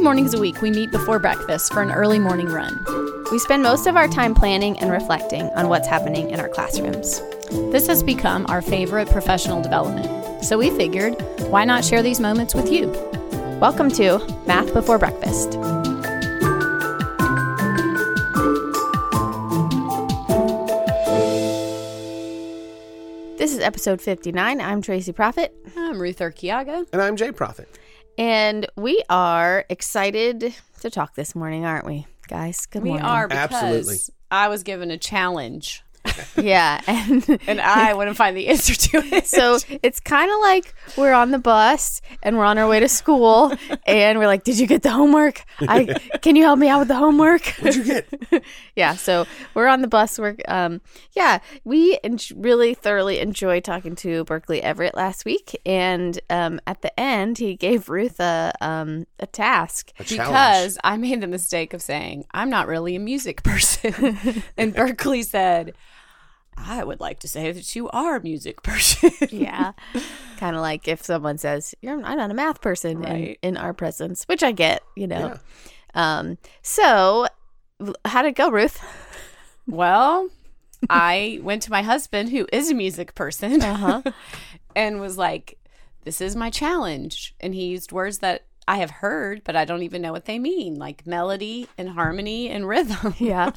[0.00, 2.82] Three mornings a week, we meet before breakfast for an early morning run.
[3.30, 7.20] We spend most of our time planning and reflecting on what's happening in our classrooms.
[7.70, 10.42] This has become our favorite professional development.
[10.42, 12.86] So we figured, why not share these moments with you?
[13.60, 15.50] Welcome to Math Before Breakfast.
[23.36, 24.62] This is episode 59.
[24.62, 26.86] I'm Tracy Prophet, I'm Ruth Urquiaga.
[26.90, 27.68] And I'm Jay Prophet.
[28.20, 32.66] And we are excited to talk this morning, aren't we, guys?
[32.66, 33.02] Good morning.
[33.02, 33.96] We are because Absolutely.
[34.30, 35.82] I was given a challenge
[36.36, 39.26] Yeah, and and I to find the answer to it.
[39.26, 42.88] so it's kind of like we're on the bus and we're on our way to
[42.88, 43.52] school,
[43.86, 45.44] and we're like, "Did you get the homework?
[45.60, 45.84] I
[46.22, 48.44] can you help me out with the homework?" What'd you get?
[48.76, 50.18] yeah, so we're on the bus.
[50.18, 50.80] We're um,
[51.14, 56.82] yeah, we en- really thoroughly enjoyed talking to Berkeley Everett last week, and um, at
[56.82, 59.92] the end, he gave Ruth a um a task.
[59.98, 64.74] A because I made the mistake of saying I'm not really a music person, and
[64.74, 65.74] Berkeley said,
[66.66, 69.72] "I would like to say that you are a music person." Yeah,
[70.38, 73.38] kind of like if someone says, "You're I'm not a math person," Right.
[73.42, 75.34] in, in our presence, which I get, you know.
[75.94, 76.18] Yeah.
[76.18, 77.26] Um, so
[78.04, 78.80] how'd it go, Ruth?
[79.66, 80.28] Well,
[80.88, 84.02] I went to my husband, who is a music person, Uh-huh.
[84.76, 85.58] and was like,
[86.04, 89.82] "This is my challenge." And he used words that I have heard, but I don't
[89.82, 93.14] even know what they mean, like melody and harmony and rhythm.
[93.18, 93.50] Yeah.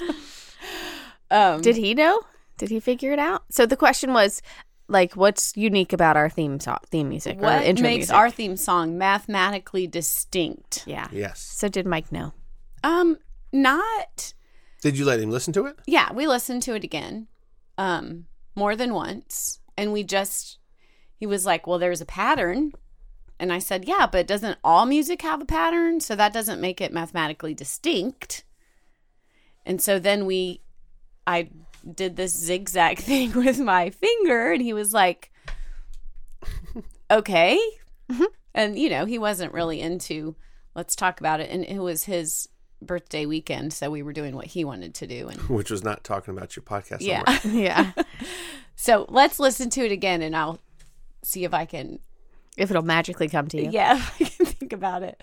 [1.31, 2.21] Um, Did he know?
[2.57, 3.43] Did he figure it out?
[3.49, 4.41] So the question was,
[4.87, 8.15] like, what's unique about our theme song, theme music, or what intro makes music?
[8.15, 10.83] our theme song mathematically distinct?
[10.85, 11.07] yeah.
[11.11, 11.39] Yes.
[11.39, 12.33] So did Mike know?
[12.83, 13.17] Um,
[13.51, 14.33] not.
[14.81, 15.77] Did you let him listen to it?
[15.87, 17.27] Yeah, we listened to it again,
[17.77, 20.59] um, more than once, and we just.
[21.15, 22.73] He was like, "Well, there's a pattern."
[23.39, 25.99] And I said, yeah, but doesn't all music have a pattern?
[25.99, 28.45] So that doesn't make it mathematically distinct.
[29.65, 30.61] And so then we,
[31.25, 31.49] I
[31.91, 35.31] did this zigzag thing with my finger, and he was like,
[37.11, 37.59] okay.
[38.55, 40.35] And, you know, he wasn't really into,
[40.75, 41.49] let's talk about it.
[41.49, 42.47] And it was his
[42.83, 43.73] birthday weekend.
[43.73, 45.27] So we were doing what he wanted to do.
[45.27, 46.97] And Which was not talking about your podcast.
[47.01, 47.39] yeah.
[47.43, 47.93] Yeah.
[48.75, 50.59] so let's listen to it again, and I'll
[51.23, 51.97] see if I can,
[52.55, 53.71] if it'll magically come to you.
[53.71, 55.19] yeah, if I can think about it.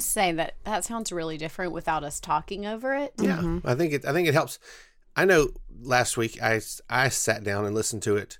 [0.00, 3.12] So I say that that sounds really different without us talking over it.
[3.18, 3.38] Yeah.
[3.38, 3.66] Mm-hmm.
[3.66, 4.04] I think it.
[4.04, 4.58] I think it helps.
[5.16, 5.48] I know.
[5.80, 8.38] Last week, I I sat down and listened to it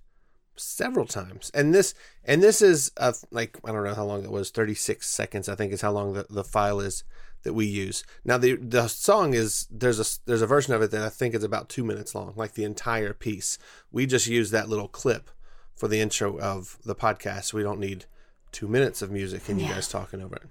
[0.57, 4.31] several times, and this and this is a, like I don't know how long it
[4.31, 4.51] was.
[4.51, 7.05] Thirty six seconds, I think, is how long the, the file is
[7.43, 8.05] that we use.
[8.25, 11.35] Now the the song is there's a there's a version of it that I think
[11.35, 13.59] is about two minutes long, like the entire piece.
[13.93, 15.31] We just use that little clip
[15.77, 17.53] for the intro of the podcast.
[17.53, 18.07] We don't need
[18.51, 20.49] two minutes of music and you guys talking over it.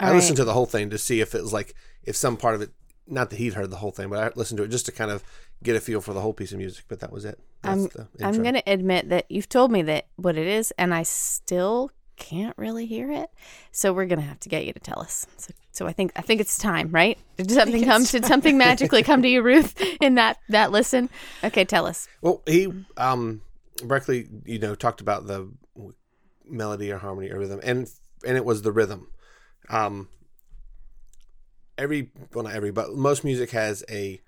[0.00, 0.42] I All listened right.
[0.42, 1.74] to the whole thing to see if it was like
[2.04, 2.70] if some part of it.
[3.08, 5.12] Not that he'd heard the whole thing, but I listened to it just to kind
[5.12, 5.22] of
[5.62, 6.86] get a feel for the whole piece of music.
[6.88, 7.38] But that was it.
[7.62, 10.92] That's I'm the I'm gonna admit that you've told me that what it is, and
[10.92, 13.30] I still can't really hear it.
[13.70, 15.26] So we're gonna have to get you to tell us.
[15.36, 17.16] So, so I think I think it's time, right?
[17.36, 18.02] Did something come?
[18.04, 21.08] Did something magically come to you, Ruth, in that that listen?
[21.44, 22.08] Okay, tell us.
[22.22, 23.40] Well, he um
[23.84, 25.48] Berkeley, you know, talked about the
[26.44, 27.88] melody or harmony or rhythm, and
[28.26, 29.08] and it was the rhythm.
[29.68, 30.08] Um,
[31.78, 34.20] every well, not every, but most music has a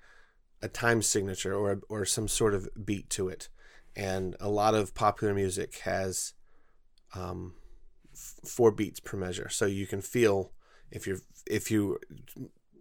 [0.61, 3.49] a time signature or or some sort of beat to it,
[3.95, 6.33] and a lot of popular music has
[7.15, 7.53] um
[8.13, 10.51] f- four beats per measure, so you can feel
[10.91, 11.99] if you're if you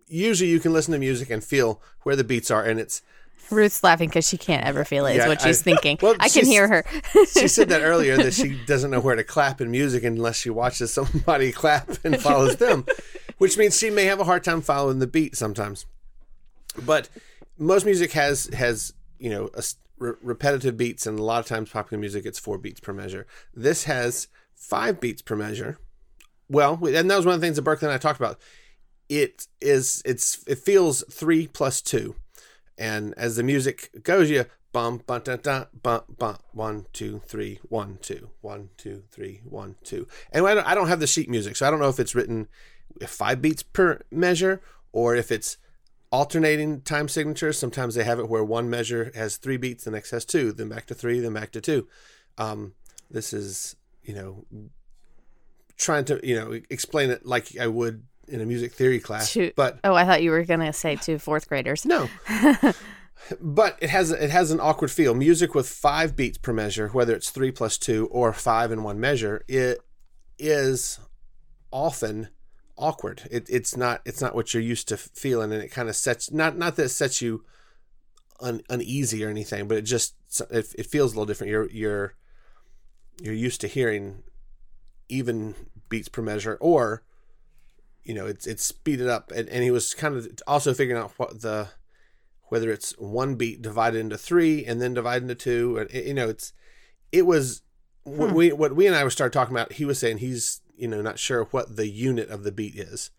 [0.07, 3.03] usually you can listen to music and feel where the beats are, and it's
[3.51, 5.13] Ruth's laughing because she can't ever feel it.
[5.13, 5.99] Is Yeah, what she's I- thinking.
[6.03, 6.85] well, I can hear her.
[7.27, 10.51] she said that earlier that she doesn't know where to clap in music unless she
[10.51, 12.85] watches somebody clap and follows them,
[13.39, 15.87] which means she may have a hard time following the beat sometimes.
[16.85, 17.09] But
[17.59, 19.63] most music has has you know a,
[19.99, 23.27] re- repetitive beats, and a lot of times popular music it's four beats per measure.
[23.55, 25.79] This has five beats per measure.
[26.51, 28.39] Well, and that was one of the things that Berkeley and I talked about.
[29.09, 32.15] It is it's it feels three plus two,
[32.79, 37.59] and as the music goes, you bum bum da da bum bum one two three
[37.69, 40.07] one two one two three one two.
[40.33, 42.15] And I don't, I don't have the sheet music, so I don't know if it's
[42.15, 42.49] written
[43.07, 45.57] five beats per measure or if it's
[46.13, 47.59] alternating time signatures.
[47.59, 50.69] Sometimes they have it where one measure has three beats, the next has two, then
[50.69, 51.89] back to three, then back to two.
[52.37, 52.75] Um,
[53.11, 54.45] this is you know
[55.77, 59.53] trying to you know explain it like I would in a music theory class, To-
[59.57, 61.85] but Oh, I thought you were gonna say to fourth graders.
[61.85, 62.09] no.
[63.41, 65.15] but it has it has an awkward feel.
[65.15, 69.01] Music with five beats per measure, whether it's three plus two or five in one
[69.01, 69.81] measure, it
[70.39, 71.01] is
[71.73, 72.29] often
[72.77, 73.23] awkward.
[73.31, 76.31] It, it's not it's not what you're used to feeling, and it kind of sets
[76.31, 77.45] not not that it sets you
[78.41, 80.15] un, uneasy or anything, but it just
[80.51, 81.51] it, it feels a little different.
[81.51, 82.15] You're you're
[83.21, 84.23] you're used to hearing
[85.09, 85.55] even
[85.89, 87.03] beats per measure or
[88.09, 89.31] you know it's it's speeded up.
[89.31, 91.69] And, and he was kind of also figuring out what the
[92.45, 95.77] whether it's one beat divided into three and then divided into two.
[95.79, 96.55] And you know it's
[97.13, 97.63] it was
[98.05, 100.89] what we what we and I were started talking about he was saying he's you
[100.89, 103.11] know not sure what the unit of the beat is.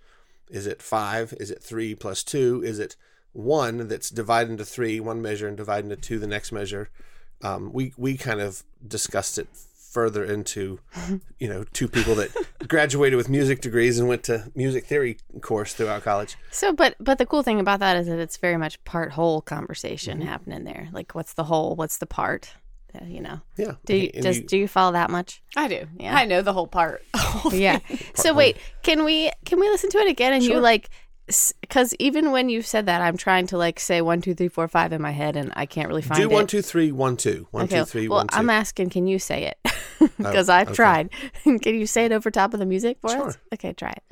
[0.50, 1.36] Is it five?
[1.40, 2.64] Is it three plus two?
[2.66, 2.96] Is it
[3.32, 6.90] one that's divided into three one measure and divided into two the next measure?
[7.44, 9.50] Um, we we kind of discussed it
[9.90, 10.80] further into
[11.40, 12.30] you know two people that
[12.68, 17.18] graduated with music degrees and went to music theory course throughout college So, but but
[17.18, 20.28] the cool thing about that is that it's very much part whole conversation Mm-hmm.
[20.28, 20.90] happening there.
[20.92, 21.76] Like, what's the whole?
[21.76, 22.54] What's the part?
[23.06, 23.42] You know.
[23.56, 25.44] yeah Do you, And does you- do you follow that much?
[25.56, 25.86] I do.
[26.00, 26.16] Yeah.
[26.16, 27.04] I know the whole part.
[27.52, 27.80] Yeah.
[28.16, 30.34] so wait, can we can we listen to it again?
[30.34, 30.90] And you like,
[31.62, 34.68] because even when you said that, I'm trying to like say one, two, three, four,
[34.68, 36.28] five in my head, and I can't really find it.
[36.28, 36.34] do it.
[36.34, 38.36] one two three one two one two three well, one two.
[38.36, 39.58] Oh, I'm asking, can you say it?
[40.02, 40.76] Oh, because I've okay.
[40.76, 41.10] tried.
[41.44, 43.28] can you say it over top of the music for Sure.
[43.28, 43.38] us?
[43.54, 44.04] Okay, try it.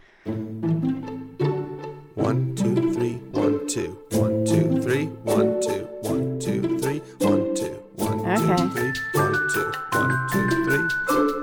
[2.16, 3.98] One, two, three, one, two.
[4.12, 5.88] One, two, three, one, two.
[6.02, 7.74] One, two, three, one, two.
[7.96, 8.70] One, two, Okay.
[8.70, 9.72] three, one, two.
[9.94, 11.37] One, two, three,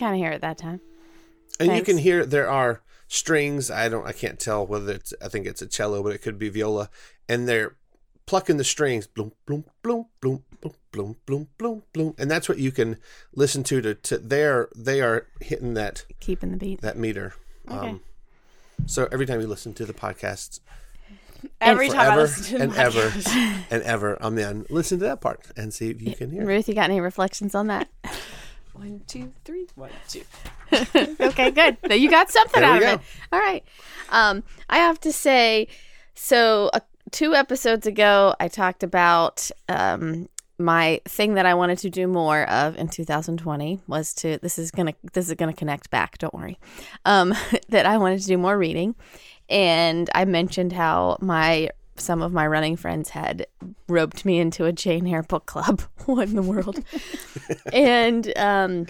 [0.00, 0.80] kind of hear it that time.
[1.60, 3.70] And you can hear there are strings.
[3.70, 4.06] I don't.
[4.06, 5.12] I can't tell whether it's.
[5.22, 6.88] I think it's a cello, but it could be viola.
[7.28, 7.76] And they're
[8.26, 9.06] plucking the strings.
[9.06, 12.14] Bloom, bloom, bloom, bloom, bloom, bloom, bloom, bloom, bloom.
[12.18, 12.96] And that's what you can
[13.34, 13.82] listen to.
[13.82, 16.80] To, to they're they are hitting that Keeping the beat.
[16.80, 17.34] that meter.
[17.68, 18.00] Um,
[18.86, 20.60] so every time you listen to the podcasts,
[21.60, 23.12] Every time I listen to and ever
[23.70, 24.66] and ever, I'm in.
[24.68, 26.44] Listen to that part and see if you can hear.
[26.44, 27.88] Ruth, you got any reflections on that?
[28.80, 30.22] One, two, three, one, two.
[31.20, 31.76] okay, good.
[31.90, 32.92] You got something out of go.
[32.94, 33.00] it.
[33.30, 33.62] All right.
[34.08, 35.68] Um, I have to say,
[36.14, 36.80] so uh,
[37.10, 42.48] two episodes ago, I talked about um, my thing that I wanted to do more
[42.48, 44.38] of in 2020 was to.
[44.38, 44.94] This is gonna.
[45.12, 46.16] This is gonna connect back.
[46.16, 46.58] Don't worry.
[47.04, 47.34] Um,
[47.68, 48.94] that I wanted to do more reading,
[49.50, 51.68] and I mentioned how my
[52.00, 53.46] some of my running friends had
[53.88, 55.82] roped me into a Jane Eyre book club.
[56.06, 56.82] what in the world?
[57.72, 58.86] and um,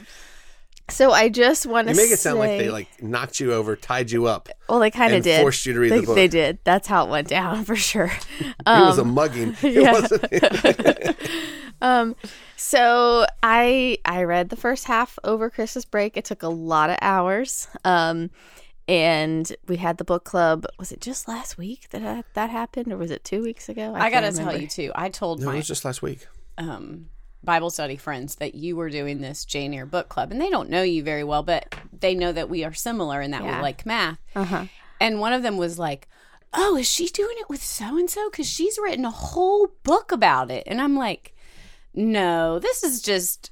[0.88, 4.10] so I just want to make it sound like they like knocked you over, tied
[4.10, 4.48] you up.
[4.68, 5.40] well, they kind of did.
[5.40, 6.14] forced you to read they, the book.
[6.16, 6.58] They did.
[6.64, 8.12] That's how it went down for sure.
[8.40, 9.56] it was a mugging.
[9.62, 9.92] It yeah.
[9.92, 11.16] wasn't.
[11.82, 12.16] Um,
[12.56, 16.16] so I I read the first half over Christmas break.
[16.16, 17.68] It took a lot of hours.
[17.84, 18.30] Um,
[18.90, 20.66] and we had the book club.
[20.78, 23.94] Was it just last week that I, that happened, or was it two weeks ago?
[23.94, 24.90] I, can't gotta tell you too.
[24.94, 26.26] I told no, it my was just last week.
[26.58, 27.08] um,
[27.42, 30.68] Bible study friends that you were doing this Jane Eyre book club, and they don't
[30.68, 33.56] know you very well, but they know that we are similar and that Yeah.
[33.56, 34.18] we like math.
[34.34, 34.66] Uh-huh.
[35.00, 36.08] And one of them was like,
[36.52, 38.28] "Oh, is she doing it with so and so?
[38.28, 41.34] Because she's written a whole book about it." And I'm like,
[41.94, 43.50] "No, this is just."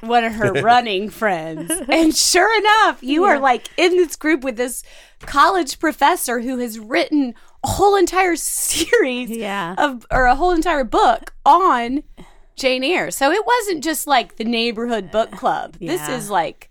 [0.00, 1.70] One of her running friends.
[1.88, 4.82] And sure enough, you are like in this group with this
[5.20, 9.74] college professor who has written a whole entire series Yeah.
[9.78, 12.02] of or a whole entire book on
[12.56, 13.10] Jane Eyre.
[13.10, 15.76] So it wasn't just like the neighborhood book club.
[15.80, 16.68] This is like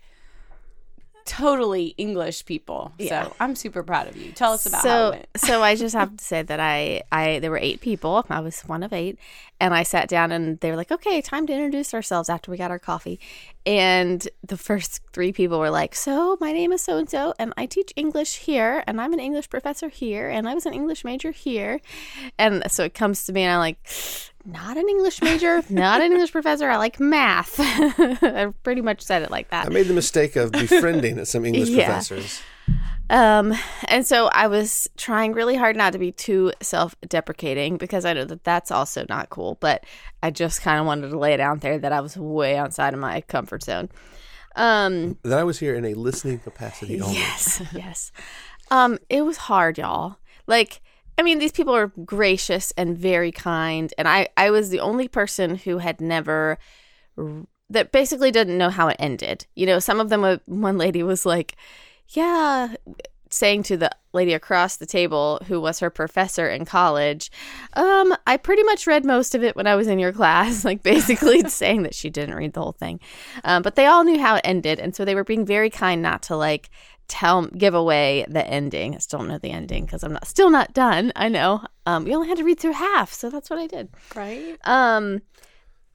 [1.25, 2.91] totally English people.
[2.97, 3.25] Yeah.
[3.25, 4.31] So I'm super proud of you.
[4.31, 5.27] Tell us about how it so went.
[5.37, 8.25] so I just have to say that I I there were eight people.
[8.29, 9.17] I was one of eight,
[9.61, 12.57] and I sat down and they were like, "Okay, time to introduce ourselves." After we
[12.57, 13.19] got our coffee,
[13.65, 17.53] and the first three people were like, "So my name is so and so, and
[17.55, 21.05] I teach English here, and I'm an English professor here, and I was an English
[21.05, 21.79] major here,"
[22.37, 23.77] and so it comes to me, and I'm like.
[24.43, 26.67] Not an English major, not an English professor.
[26.67, 27.59] I like math.
[27.59, 29.67] I pretty much said it like that.
[29.67, 31.85] I made the mistake of befriending some English Yeah.
[31.85, 32.41] professors.
[33.09, 33.53] Um,
[33.89, 38.13] and so I was trying really hard not to be too self deprecating because I
[38.13, 39.83] know that that's also not cool, but
[40.23, 42.93] I just kind of wanted to lay it out there that I was way outside
[42.93, 43.89] of my comfort zone.
[44.55, 47.15] Um, That I was here in a listening capacity only.
[47.15, 48.11] yes, yes.
[48.69, 50.17] Um, it was hard, y'all.
[50.47, 50.81] Like,
[51.17, 55.09] I mean, these people are gracious and very kind, and I, I was the only
[55.09, 56.57] person who had never
[57.69, 59.45] that basically didn't know how it ended.
[59.55, 60.23] You know, some of them.
[60.23, 61.55] uh, One lady was like,
[62.11, 62.75] "Yeah."
[63.33, 67.31] saying to the lady across the table who was her professor in college
[67.73, 70.83] um i pretty much read most of it when i was in your class like
[70.83, 72.99] basically saying that she didn't read the whole thing
[73.45, 76.01] um, but they all knew how it ended and so they were being very kind
[76.01, 76.69] not to like
[77.07, 80.49] tell give away the ending i still don't know the ending because i'm not still
[80.49, 83.59] not done i know um we only had to read through half so that's what
[83.59, 84.57] i did Right.
[84.65, 85.21] um,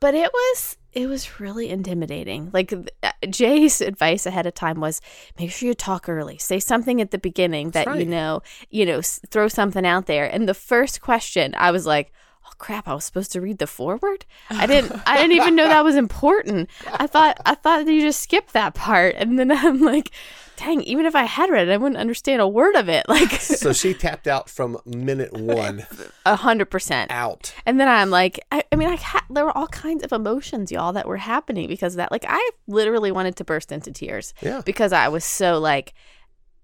[0.07, 2.49] but it was it was really intimidating.
[2.53, 5.01] Like uh, Jay's advice ahead of time was
[5.37, 6.39] make sure you talk early.
[6.39, 10.07] Say something at the beginning that That's you know, you know, s- throw something out
[10.07, 10.33] there.
[10.33, 12.13] And the first question, I was like,
[12.47, 14.25] "Oh crap, I was supposed to read the foreword?
[14.51, 16.71] I didn't I didn't even know that was important.
[16.87, 20.11] I thought I thought that you just skipped that part." And then I'm like,
[20.57, 23.33] "Dang, even if I had read it, I wouldn't understand a word of it." Like
[23.33, 25.87] So she tapped out from minute one
[26.25, 27.07] a 100%.
[27.11, 27.55] out.
[27.67, 30.71] And then I'm like, I, I mean, I ha- there were all kinds of emotions,
[30.73, 32.11] y'all, that were happening because of that.
[32.13, 34.63] Like, I literally wanted to burst into tears Yeah.
[34.65, 35.95] because I was so like,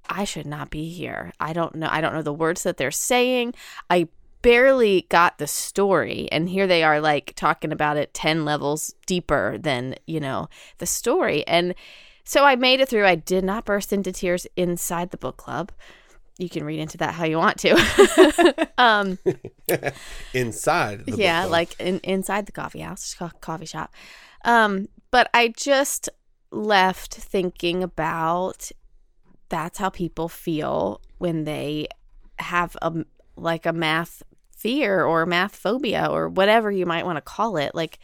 [0.09, 1.33] I should not be here.
[1.41, 1.89] I don't know.
[1.91, 3.55] I don't know the words that they're saying.
[3.89, 4.09] I
[4.43, 9.57] barely got the story, and here they are, like talking about it ten levels deeper
[9.59, 11.47] than you know the story.
[11.47, 11.75] And
[12.25, 13.07] so I made it through.
[13.07, 15.73] I did not burst into tears inside the book club.
[16.39, 18.69] You can read into that how you want to.
[18.79, 19.19] um,
[20.35, 21.05] Inside.
[21.05, 23.95] The book yeah, like in, inside the coffee house, coffee shop.
[24.45, 26.09] Um, but I just
[26.51, 28.71] left thinking about
[29.51, 31.87] that's how people feel when they
[32.39, 33.05] have a
[33.37, 34.23] like a math
[34.63, 37.75] fear or math phobia or whatever you might want to call it.
[37.75, 37.99] Like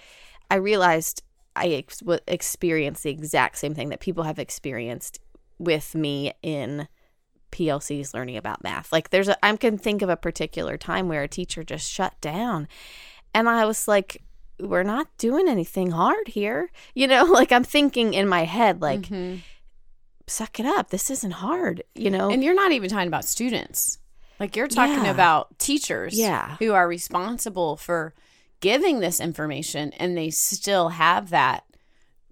[0.50, 1.22] I realized
[1.54, 5.18] I ex- experienced the exact same thing that people have experienced
[5.58, 6.88] with me in
[7.50, 8.92] PLCs learning about math.
[8.92, 12.14] Like there's a I can think of a particular time where a teacher just shut
[12.20, 12.68] down
[13.34, 14.22] and I was like
[14.60, 16.70] we're not doing anything hard here.
[16.94, 19.40] You know, like I'm thinking in my head like Mhm.
[20.26, 20.90] suck it up.
[20.90, 22.30] This isn't hard, you know.
[22.30, 23.98] And you're not even talking about students.
[24.40, 25.10] Like you're talking Yeah.
[25.10, 26.56] about teachers Yeah.
[26.58, 28.14] who are responsible for
[28.60, 31.64] giving this information and they still have that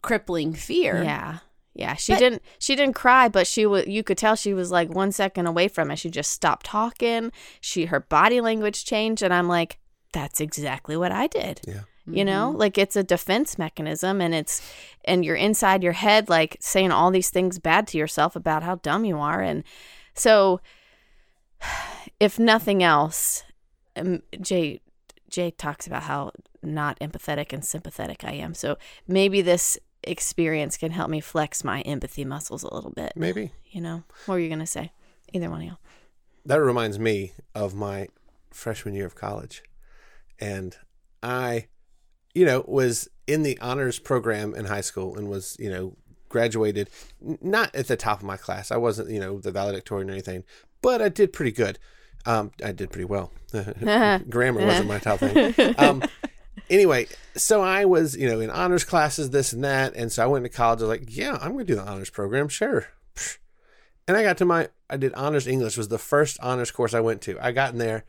[0.02, 1.02] crippling fear.
[1.02, 1.38] Yeah.
[1.75, 4.70] Yeah, she But- didn't she didn't cry, but she was you could tell she was
[4.70, 5.98] like 1 second away from it.
[5.98, 7.32] She just stopped talking.
[7.60, 9.78] She her body language changed and I'm like
[10.12, 11.60] that's exactly what I did.
[11.66, 11.80] Yeah.
[12.08, 12.50] You know?
[12.50, 12.58] Mm-hmm.
[12.58, 14.62] Like it's a defense mechanism and it's
[15.04, 18.76] and you're inside your head like saying all these things bad to yourself about how
[18.76, 19.62] dumb you are and
[20.14, 20.60] so
[22.20, 23.42] if nothing else
[23.96, 24.80] um, Jay
[25.28, 26.32] Jay talks about how
[26.62, 28.54] not empathetic and sympathetic I am.
[28.54, 33.12] So maybe this experience can help me flex my empathy muscles a little bit.
[33.16, 33.52] Maybe.
[33.70, 34.92] You know, what were you gonna say?
[35.32, 35.78] Either one of y'all.
[36.44, 38.08] That reminds me of my
[38.50, 39.62] freshman year of college.
[40.38, 40.76] And
[41.23, 41.66] I,
[42.35, 45.96] you know, was in the honors program in high school and was, you know,
[46.28, 46.88] graduated
[47.20, 48.70] not at the top of my class.
[48.70, 50.44] I wasn't, you know, the valedictorian or anything,
[50.82, 51.78] but I did pretty good.
[52.26, 53.30] Um, I did pretty well.
[54.28, 55.54] Grammar wasn't my top thing.
[55.78, 56.02] Um,
[56.71, 57.06] anyway,
[57.37, 59.95] so I was, you know, in honors classes, this and that.
[59.95, 60.80] And so I went to college.
[60.80, 62.49] I was like, yeah, I'm going to do the honors program.
[62.49, 62.87] Sure.
[64.09, 67.00] And I got to my, I did honors English was the first honors course I
[67.00, 67.38] went to.
[67.40, 68.04] I got in there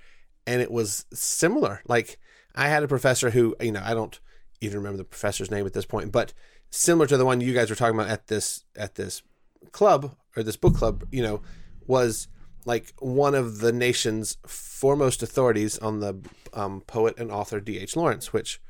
[0.46, 1.82] and it was similar.
[1.88, 2.20] Like
[2.56, 4.20] I had a professor who, you know, I don't
[4.62, 6.34] even remember the professor's name at this point, but
[6.70, 9.24] similar to the one you guys were talking about at this, at this
[9.72, 11.42] club or this book club, you know,
[11.88, 12.28] was
[12.68, 16.20] like one of the nation's foremost authorities on the
[16.54, 17.96] um, poet and author D.H.
[17.96, 18.62] Lawrence, which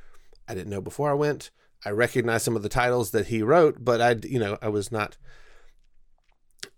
[0.48, 1.50] I didn't know before I went.
[1.84, 4.92] I recognized some of the titles that he wrote, but I, you know, I was
[4.92, 5.18] not.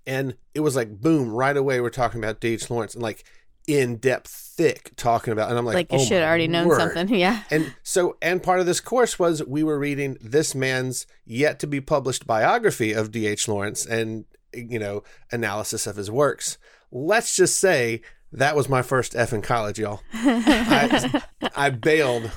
[0.08, 2.70] And it was like boom, right away we're talking about D.H.
[2.70, 3.26] Lawrence and like
[3.68, 6.74] in depth, thick talking about, and I'm like, Like, you oh should have already known
[6.74, 7.10] something.
[7.16, 7.44] Yeah.
[7.52, 11.68] And so, and part of this course was we were reading this man's yet to
[11.68, 13.50] be published biography of D.H.
[13.50, 16.58] Lawrence and, you know, analysis of his works.
[16.91, 18.01] Let's just say
[18.32, 20.01] that was my first F in college, y'all.
[20.13, 21.24] I,
[21.56, 22.32] I bailed.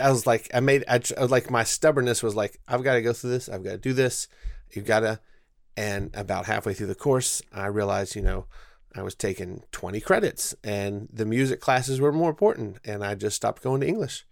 [0.00, 2.94] I was like, I made, I, I was like, my stubbornness was like, I've got
[2.94, 3.48] to go through this.
[3.48, 4.28] I've got to do this.
[4.72, 5.20] You've got to.
[5.76, 8.46] And about halfway through the course, I realized, you know,
[8.94, 12.78] I was taking 20 credits and the music classes were more important.
[12.84, 14.26] And I just stopped going to English.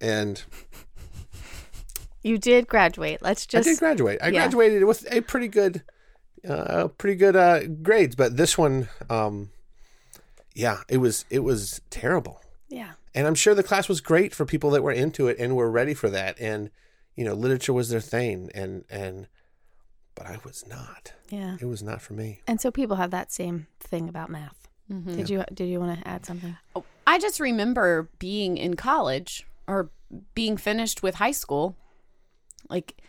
[0.00, 0.44] And
[2.24, 3.20] You did graduate.
[3.20, 4.18] Let's just I did graduate.
[4.22, 4.40] I yeah.
[4.40, 5.82] graduated with a pretty good,
[6.48, 9.50] uh, pretty good uh, grades, but this one, um,
[10.54, 12.40] yeah, it was it was terrible.
[12.68, 12.92] Yeah.
[13.14, 15.70] And I'm sure the class was great for people that were into it and were
[15.70, 16.70] ready for that, and
[17.14, 19.28] you know, literature was their thing, and and
[20.14, 21.12] but I was not.
[21.28, 21.56] Yeah.
[21.60, 22.40] It was not for me.
[22.46, 24.68] And so people have that same thing about math.
[24.90, 25.16] Mm-hmm.
[25.16, 26.56] Did you did you want to add something?
[27.06, 29.90] I just remember being in college or
[30.34, 31.76] being finished with high school,
[32.68, 33.00] like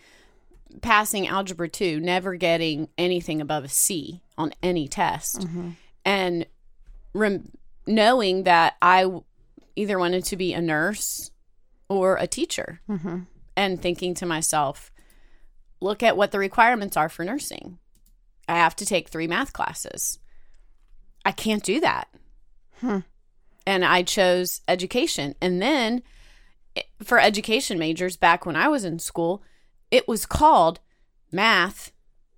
[0.82, 5.46] passing algebra 2, never getting anything above a C on any test.
[6.04, 6.46] And
[7.14, 7.52] rem-
[7.88, 9.10] knowing that I
[9.76, 11.32] either wanted to be a nurse
[11.90, 13.20] or a teacher Mm-hmm.
[13.56, 14.92] and thinking to myself,
[15.82, 17.78] look at what the requirements are for nursing.
[18.48, 20.20] I have to take three math classes.
[21.24, 22.08] I can't do that.
[22.82, 23.00] Hmm.
[23.66, 25.34] And I chose education.
[25.42, 26.04] And then
[27.04, 29.42] for education majors, back when I was in school,
[29.92, 30.80] it was called
[31.32, 31.92] math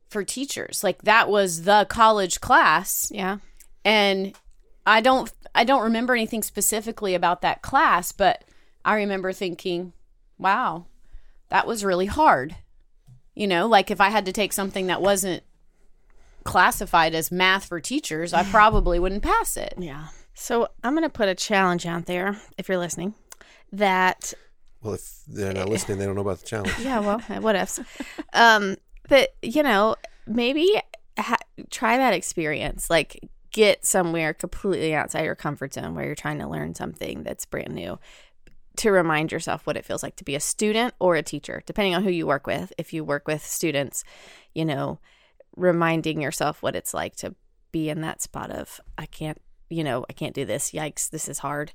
[0.10, 0.84] for teachers.
[0.84, 3.38] Like that was the college class Yeah.
[3.84, 4.36] and
[4.86, 8.44] I don't I don't remember anything specifically about that class, but
[8.86, 9.92] I remember thinking,
[10.38, 10.86] "Wow,
[11.50, 12.56] that was really hard."
[13.36, 15.44] You know, like if I had to take something that wasn't
[16.44, 19.74] classified as math for teachers, I probably wouldn't pass it.
[19.78, 20.08] Yeah.
[20.34, 23.16] So I'm going to put a challenge out there if you're listening
[23.72, 24.34] that
[24.82, 26.74] Well, if they're not listening, they don't know about the challenge.
[26.80, 27.80] yeah, well, what ifs.
[28.34, 28.78] Um,
[29.10, 30.82] but you know, maybe
[31.18, 31.38] ha-
[31.70, 32.90] try that experience.
[32.90, 33.20] Like,
[33.52, 37.74] get somewhere completely outside your comfort zone where you're trying to learn something that's brand
[37.74, 37.98] new.
[38.78, 41.96] To remind yourself what it feels like to be a student or a teacher, depending
[41.96, 42.72] on who you work with.
[42.78, 44.04] If you work with students,
[44.54, 45.00] you know,
[45.56, 47.34] reminding yourself what it's like to
[47.72, 50.72] be in that spot of I can't, you know, I can't do this.
[50.72, 51.72] Yikes, this is hard.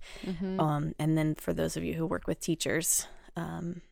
[0.59, 3.07] Um, and then for those of you who work with teachers,
[3.37, 3.83] um,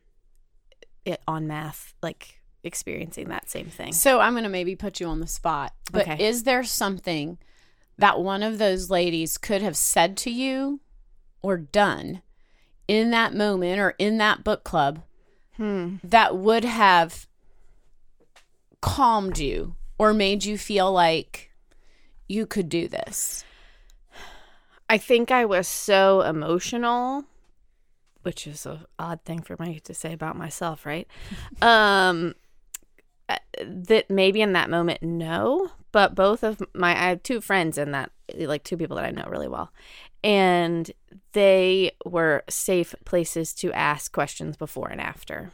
[1.05, 3.91] it on math, like experiencing that same thing.
[3.93, 5.73] So I'm going to maybe put you on the spot.
[5.91, 6.23] But Okay.
[6.27, 7.37] is there something
[7.97, 10.79] that one of those ladies could have said to you
[11.41, 12.21] or done
[12.87, 15.03] in that moment or in that book club
[15.57, 15.95] Hmm.
[16.03, 17.27] that would have
[18.81, 21.51] calmed you or made you feel like
[22.27, 23.43] you could do this?
[24.91, 27.23] I think I was so emotional,
[28.23, 31.07] which is an odd thing for me to say about myself, right?
[31.61, 32.35] um,
[33.29, 35.71] uh, that maybe in that moment, no.
[35.93, 39.11] But both of my, I have two friends in that, like two people that I
[39.11, 39.71] know really well,
[40.25, 40.91] and
[41.31, 45.53] they were safe places to ask questions before and after.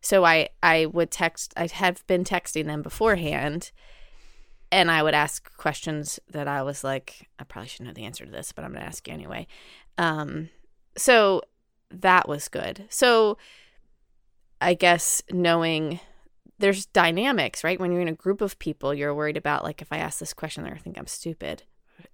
[0.00, 1.52] So I, I would text.
[1.58, 3.70] I have been texting them beforehand,
[4.72, 8.24] and I would ask questions that I was like, I probably should know the answer
[8.24, 9.46] to this, but I'm going to ask you anyway.
[9.98, 10.48] Um,
[10.96, 11.42] so
[11.90, 12.86] that was good.
[12.88, 13.36] So
[14.62, 16.00] I guess knowing
[16.58, 17.78] there's dynamics, right?
[17.78, 20.32] When you're in a group of people, you're worried about like if I ask this
[20.32, 21.64] question, they're going to think I'm stupid.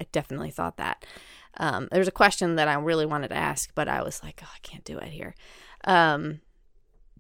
[0.01, 1.07] I definitely thought that.
[1.59, 4.41] Um, there was a question that I really wanted to ask, but I was like,
[4.45, 5.37] oh, I can't do it here.
[5.85, 6.41] Um,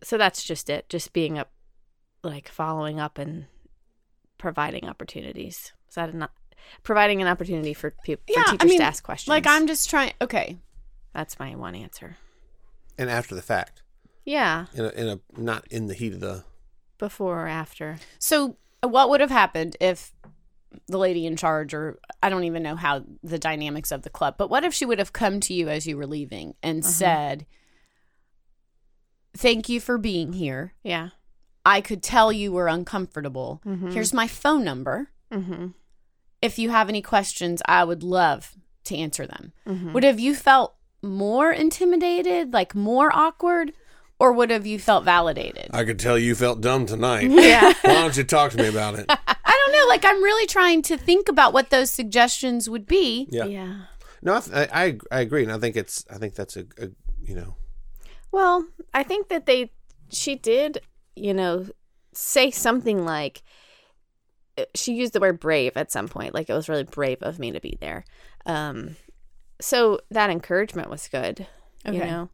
[0.03, 0.89] so that's just it.
[0.89, 1.53] Just being up,
[2.25, 3.47] like following up and
[4.39, 5.73] providing opportunities.
[5.89, 6.33] Is that not
[6.83, 9.29] providing an opportunity for people for Yeah, I teachers mean, to ask questions?
[9.29, 10.59] Like I'm just trying okay.
[11.15, 12.17] That's my one answer.
[12.97, 13.83] And after the fact,
[14.25, 16.45] Yeah, in a, in a not in the heat of the.
[16.99, 17.99] before or after.
[18.19, 20.13] So, uh, what would have happened if
[20.87, 24.35] the lady in charge, or I don't even know how the dynamics of the club,
[24.37, 26.91] but what if she would have come to you as you were leaving and mm-hmm.
[26.91, 27.47] said,
[29.37, 30.75] Thank you for being here.
[30.83, 31.11] Yeah.
[31.77, 33.61] I could tell you were uncomfortable.
[33.95, 35.11] Here's my phone number.
[35.33, 35.67] Mm-hmm.
[36.41, 38.55] If you have any questions, I would love
[38.85, 39.53] to answer them.
[39.67, 39.93] Mhm.
[39.93, 43.73] Would have you felt more intimidated, like more awkward,
[44.19, 45.69] or would have you felt validated?
[45.73, 47.31] I could tell you felt dumb tonight.
[47.31, 47.73] Yeah.
[47.83, 49.07] Why don't you talk to me about it?
[49.11, 49.87] I don't know.
[49.89, 53.29] Like, I'm really trying to think about what those suggestions would be.
[53.31, 53.45] Yeah.
[53.45, 53.75] yeah.
[54.23, 56.89] No, I, th- I I agree, and I think it's I think that's a, a
[57.23, 57.55] you know
[58.33, 59.71] Well, I think that they,
[60.11, 60.81] she did,
[61.19, 61.67] you know,
[62.15, 63.43] say something like,
[64.57, 66.35] uh, she used the word brave at some point.
[66.35, 68.05] Like it was really brave of me to be there.
[68.47, 68.97] Um,
[69.61, 71.47] so that encouragement was good.
[71.87, 72.29] You know,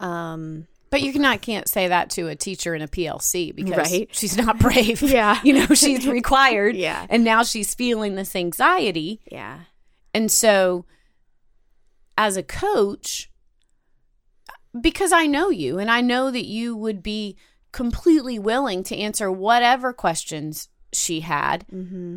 [0.00, 4.08] um, But you cannot can't say that to a teacher in a PLC because Right.
[4.14, 5.02] she's not brave.
[5.18, 5.38] Yeah.
[5.44, 6.74] you know she's required.
[6.76, 7.04] Yeah.
[7.10, 9.60] and now she's feeling this anxiety, yeah,
[10.14, 10.86] and so
[12.16, 13.30] as a coach,
[14.80, 17.36] because I know you and I know that you would be
[17.72, 21.66] completely willing to answer whatever questions she had.
[21.72, 22.16] mm-hmm.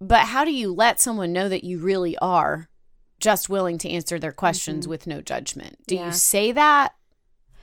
[0.00, 2.68] But how do you let someone know that you really are
[3.18, 5.78] just willing to answer their questions with no judgment?
[5.88, 6.06] Do Yeah.
[6.06, 6.94] you say that?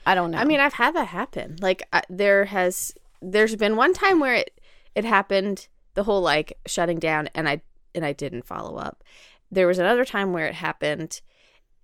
[0.04, 0.38] I don't know.
[0.38, 1.56] I mean, I've had that happen.
[1.60, 4.60] Like I, there has, there's been one time where it,
[4.94, 7.62] it happened the whole like shutting down and I
[7.94, 9.02] and I didn't follow up.
[9.50, 11.22] There was another time where it happened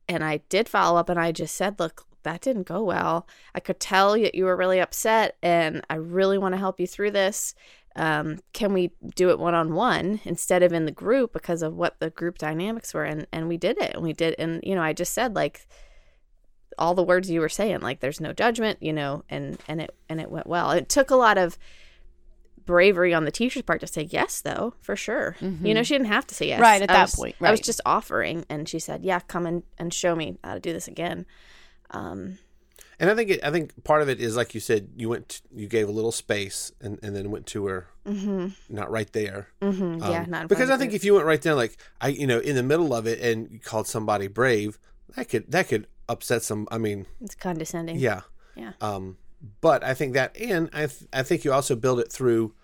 [0.07, 3.27] and I did follow up and I just said, "Look, that didn't go well.
[3.55, 6.87] I could tell that you were really upset and I really want to help you
[6.87, 7.55] through this.
[7.95, 11.75] Um, can we do it one on one instead of in the group because of
[11.75, 13.05] what the group dynamics were?
[13.05, 13.95] And and we did it.
[13.95, 15.67] And we did and you know, I just said like
[16.79, 19.95] all the words you were saying, like there's no judgment, you know, and and it
[20.09, 20.71] and it went well.
[20.71, 21.59] It took a lot of
[22.65, 26.07] bravery on the teacher's part to say yes though for sure you know she didn't
[26.07, 26.63] have to say yes Mm-hmm.
[26.63, 29.47] Right, at I that was- point, i was just offering and she said yeah come
[29.47, 31.27] and, and show me how to do this again
[31.93, 32.39] um
[32.99, 35.29] And I think it, I think part of it is like you said, you went,
[35.29, 37.89] t you gave a little space, and, and then went to her,
[38.69, 39.49] not right there.
[39.61, 42.27] mhm, yeah Um, not because I think if you went right there, like I, you
[42.27, 44.79] know, in the middle of it, and you called somebody brave,
[45.17, 46.67] that could that could upset some.
[46.71, 48.21] I mean, it's condescending yeah,
[48.55, 49.17] yeah Um,
[49.61, 52.55] but I think that, and I, th- I think you also build it through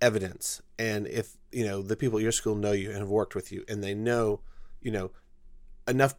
[0.00, 0.60] evidence.
[0.78, 3.52] And if you know the people at your school know you and have worked with
[3.52, 4.40] you, and they know,
[4.82, 5.10] you know,
[5.86, 6.14] enough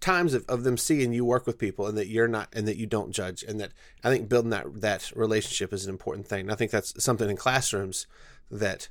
[0.00, 2.76] times of, of them seeing you work with people, and that you're not, and that
[2.76, 6.42] you don't judge, and that I think building that that relationship is an important thing.
[6.42, 8.06] And I think that's something in classrooms
[8.50, 8.88] that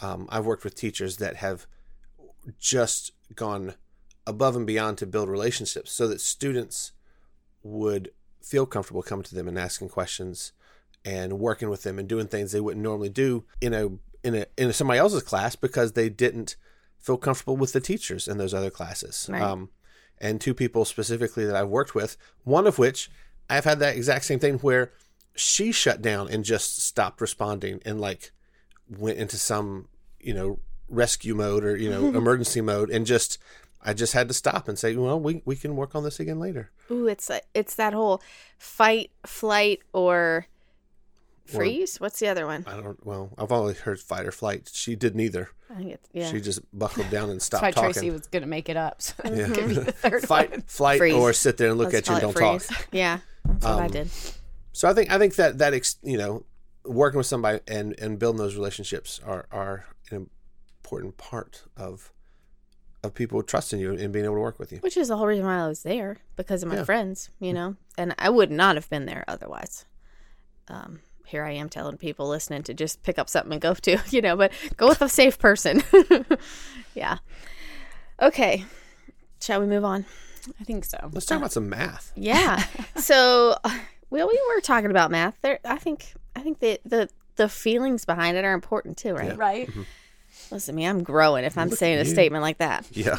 [0.00, 1.66] um, I've worked with teachers that have
[2.58, 3.74] just gone
[4.26, 6.92] above and beyond to build relationships, so that students
[7.62, 10.52] would feel comfortable coming to them and asking questions
[11.04, 13.88] and working with them and doing things they wouldn't normally do in a
[14.24, 16.56] in a in somebody else's class because they didn't
[16.98, 19.28] feel comfortable with the teachers in those other classes.
[19.30, 19.42] Right.
[19.42, 19.70] Um,
[20.22, 23.10] and two people specifically that I've worked with, one of which
[23.50, 24.92] I've had that exact same thing where
[25.34, 28.30] she shut down and just stopped responding and like
[28.88, 29.88] went into some
[30.20, 33.38] you know rescue mode or you know emergency mode and just
[33.84, 36.38] I just had to stop and say, well, we we can work on this again
[36.38, 36.70] later.
[36.90, 38.22] Ooh, it's uh, it's that whole
[38.58, 40.46] fight, flight, or
[41.46, 42.00] freeze.
[42.00, 42.64] What's the other one?
[42.66, 43.04] I don't.
[43.04, 44.70] Well, I've only heard fight or flight.
[44.72, 45.50] She did neither.
[45.70, 46.30] I think it's yeah.
[46.30, 47.92] She just buckled down and That's stopped why talking.
[47.92, 49.00] Tracy was going to make it up.
[49.02, 49.48] So Yeah.
[49.54, 50.62] give me the third fight, one.
[50.62, 51.14] flight, Freeze.
[51.14, 52.88] or sit there and look Let's at you and don't talk.
[52.92, 54.10] Yeah, that's what I Um, did.
[54.72, 56.44] So I think I think that that ex, you know
[56.84, 60.28] working with somebody and and building those relationships are are an
[60.84, 62.12] important part of
[63.04, 64.78] of people trusting you and being able to work with you.
[64.78, 66.84] Which is the whole reason why I was there because of my Yeah.
[66.84, 69.84] friends, you know, and I would not have been there otherwise.
[70.68, 73.98] Um, here I am telling people listening to just pick up something and go to,
[74.10, 75.82] you know, but go with a safe person.
[76.94, 77.18] yeah.
[78.20, 78.64] Okay.
[79.40, 80.04] Shall we move on?
[80.60, 81.10] I think so.
[81.12, 82.12] Let's talk about some math.
[82.16, 82.64] Yeah.
[82.96, 83.78] so, uh,
[84.10, 85.34] well, we were talking about math.
[85.42, 89.36] There, I think, I think the the the feelings behind it are important too, right?
[89.36, 89.70] Right.
[90.50, 92.86] Listen, to me, I'm growing if I'm saying a statement like that.
[92.92, 93.18] Yeah.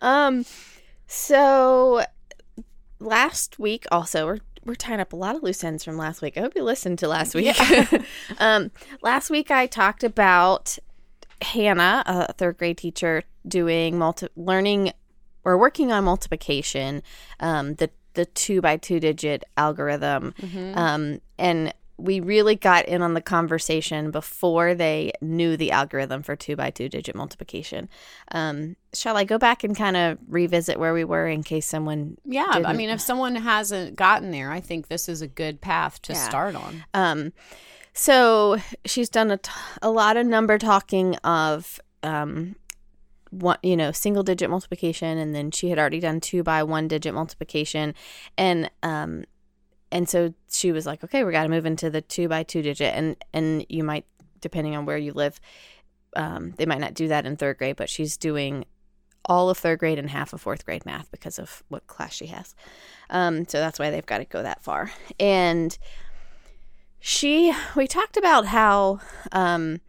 [0.00, 0.44] Um,
[1.06, 2.04] so
[2.98, 6.36] last week also we're we're tying up a lot of loose ends from last week.
[6.36, 7.56] I hope you listened to last week.
[8.38, 10.78] um, last week I talked about
[11.40, 14.92] Hannah, a third grade teacher, doing multi learning
[15.44, 17.02] or working on multiplication,
[17.40, 20.34] um, the the two by two digit algorithm,
[20.74, 26.36] um, and we really got in on the conversation before they knew the algorithm for
[26.36, 27.88] two by two digit multiplication.
[28.32, 32.18] Um, shall I go back and kind of revisit where we were in case someone?
[32.24, 32.46] Yeah.
[32.50, 36.02] I Didn't- mean, if someone hasn't gotten there, I think this is a good path
[36.02, 36.28] to Yeah.
[36.28, 36.84] start on.
[36.92, 37.32] Um,
[37.94, 42.56] so she's done a, t- a lot of number talking of um,
[43.30, 46.88] one, you know, single digit multiplication, and then she had already done two by one
[46.88, 47.94] digit multiplication,
[48.36, 49.24] and um,
[49.92, 52.62] and so she was like, okay, we got to move into the two by two
[52.62, 54.04] digit, and and you might,
[54.40, 55.40] depending on where you live,
[56.16, 58.64] um, they might not do that in third grade, but she's doing
[59.28, 62.26] all of third grade and half of fourth grade math because of what class she
[62.26, 62.54] has.
[63.10, 64.92] Um, so that's why they've got to go that far.
[65.18, 65.76] And
[67.00, 69.00] she, we talked about how,
[69.32, 69.80] um,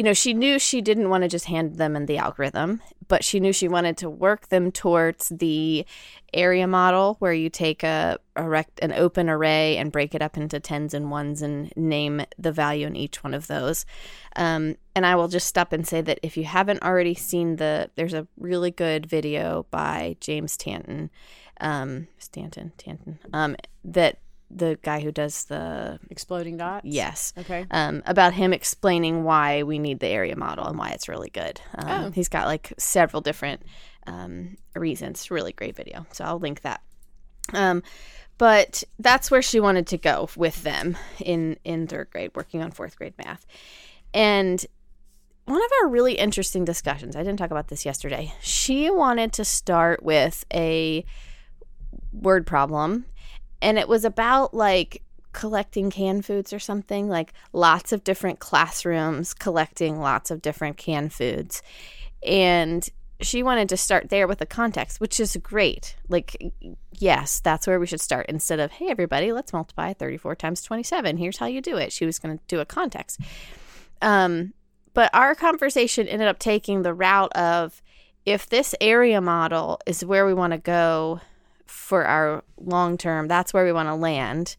[0.00, 3.22] you know, she knew she didn't want to just hand them in the algorithm, but
[3.22, 5.84] she knew she wanted to work them towards the
[6.32, 10.38] area model where you take a, a rect, an open array and break it up
[10.38, 13.84] into tens and ones and name the value in each one of those.
[14.36, 17.90] Um, and I will just stop and say that if you haven't already seen the,
[17.96, 21.10] there's a really good video by James Tanton,
[21.60, 24.16] um, Stanton, Tanton, um, that
[24.50, 26.84] the guy who does the Exploding dots.
[26.84, 27.66] yes Okay.
[27.70, 31.60] um, about him explaining why we need the area model and why it's really good.
[31.76, 32.10] Um, Oh.
[32.10, 33.62] He's got like several different
[34.06, 35.30] um, reasons.
[35.30, 36.06] Really great video.
[36.12, 36.80] So I'll link that.
[37.52, 37.82] Um,
[38.38, 42.70] but that's where she wanted to go with them in in third grade, working on
[42.70, 43.46] fourth grade math.
[44.14, 44.64] And
[45.44, 48.32] one of our really interesting discussions, I didn't talk about this yesterday.
[48.40, 51.04] She wanted to start with a
[52.12, 53.04] word problem
[53.62, 59.34] and it was about like collecting canned foods or something, like lots of different classrooms
[59.34, 61.62] collecting lots of different canned foods.
[62.22, 62.88] And
[63.20, 65.96] she wanted to start there with the context, which is great.
[66.08, 66.52] Like,
[66.98, 71.16] yes, that's where we should start instead of, hey, everybody, let's multiply 34 times 27.
[71.16, 71.92] Here's how you do it.
[71.92, 73.20] She was going to do a context.
[74.02, 74.54] Um,
[74.94, 77.82] but our conversation ended up taking the route of
[78.26, 81.20] if this area model is where we want to go
[81.70, 84.56] for our long term, that's where we want to land,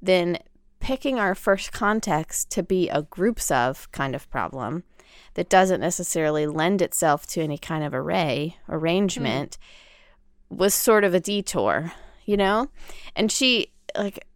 [0.00, 0.38] then
[0.78, 4.84] picking our first context to be a groups of kind of problem
[5.34, 9.58] that doesn't necessarily lend itself to any kind of array arrangement
[10.50, 10.56] mm.
[10.58, 11.92] was sort of a detour,
[12.24, 12.68] you know?
[13.16, 14.26] And she, like,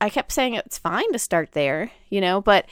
[0.00, 2.66] I kept saying it's fine to start there, you know, but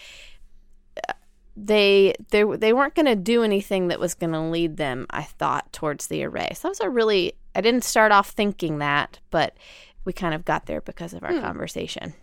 [1.08, 1.12] uh,
[1.56, 5.22] they they they weren't going to do anything that was going to lead them i
[5.22, 9.18] thought towards the array so that was a really i didn't start off thinking that
[9.30, 9.56] but
[10.04, 11.40] we kind of got there because of our hmm.
[11.40, 12.14] conversation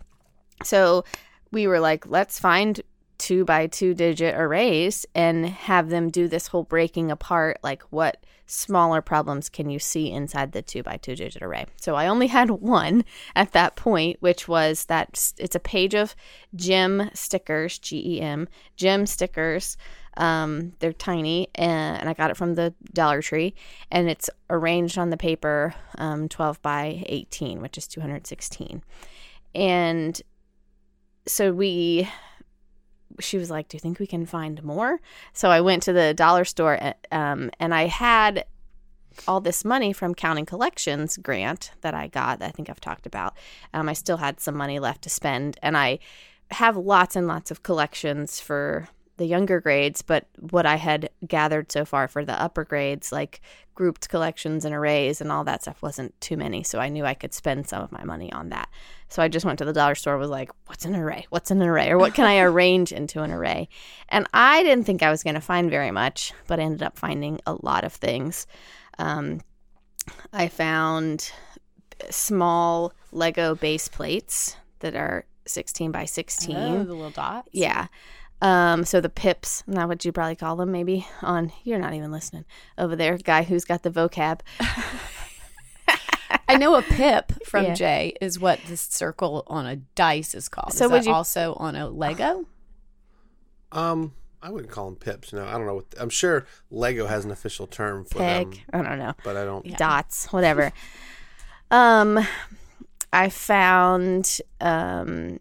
[0.62, 1.04] so
[1.50, 2.80] we were like let's find
[3.18, 8.24] two by two digit arrays and have them do this whole breaking apart like what
[8.46, 12.26] smaller problems can you see inside the two by two digit array so i only
[12.26, 13.04] had one
[13.36, 16.16] at that point which was that it's a page of
[16.56, 19.76] gem stickers gem gem stickers
[20.16, 23.54] um, they're tiny and, i got it from the dollar tree
[23.90, 28.82] and it's arranged on the paper um, 12 by 18 which is 216
[29.54, 30.22] and
[31.26, 32.08] so we
[33.20, 35.00] she was like, "Do you think we can find more?"
[35.32, 38.44] So I went to the dollar store, um, and I had
[39.28, 42.38] all this money from Counting Collections grant that I got.
[42.38, 43.36] That I think I've talked about.
[43.74, 45.98] Um, I still had some money left to spend, and I
[46.52, 48.88] have lots and lots of collections for
[49.22, 53.40] the younger grades, but what I had gathered so far for the upper grades, like
[53.72, 56.64] grouped collections and arrays and all that stuff, wasn't too many.
[56.64, 58.68] So I knew I could spend some of my money on that.
[59.08, 61.24] So I just went to the dollar store, was like, what's an array?
[61.30, 61.90] What's an array?
[61.90, 63.68] Or what can I arrange into an array?
[64.08, 66.98] And I didn't think I was going to find very much, but I ended up
[66.98, 68.48] finding a lot of things.
[68.98, 69.40] Um,
[70.32, 71.30] I found
[72.10, 76.56] small Lego base plates that are 16 by 16.
[76.56, 77.48] Oh, the little dots?
[77.52, 77.86] Yeah.
[78.42, 82.10] Um, so the pips, not what you probably call them, maybe on you're not even
[82.10, 82.44] listening
[82.76, 84.40] over there, guy who's got the vocab.
[86.48, 87.74] I know a pip from yeah.
[87.74, 90.72] Jay is what this circle on a dice is called.
[90.72, 92.44] So is would you also on a Lego?
[93.70, 95.32] Um, I wouldn't call them pips.
[95.32, 95.76] No, I don't know.
[95.76, 98.50] What, I'm sure Lego has an official term for Peg.
[98.50, 98.62] them.
[98.72, 99.64] I don't know, but I don't.
[99.64, 99.76] Yeah.
[99.76, 100.72] Dots, whatever.
[101.70, 102.18] um,
[103.12, 105.38] I found um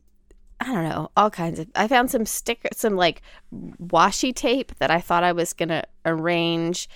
[0.61, 1.67] I don't know, all kinds of.
[1.73, 6.87] I found some sticker, some like washi tape that I thought I was gonna arrange,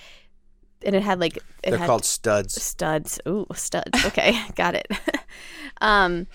[0.84, 2.62] and it had like it they're had called studs.
[2.62, 3.20] Studs.
[3.26, 4.04] Ooh, studs.
[4.04, 4.86] Okay, got it.
[5.80, 6.28] um,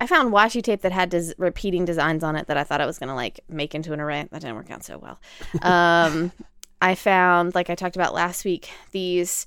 [0.00, 2.86] I found washi tape that had des- repeating designs on it that I thought I
[2.86, 4.26] was gonna like make into an array.
[4.30, 5.20] That didn't work out so well.
[5.60, 6.32] Um,
[6.80, 9.46] I found, like I talked about last week, these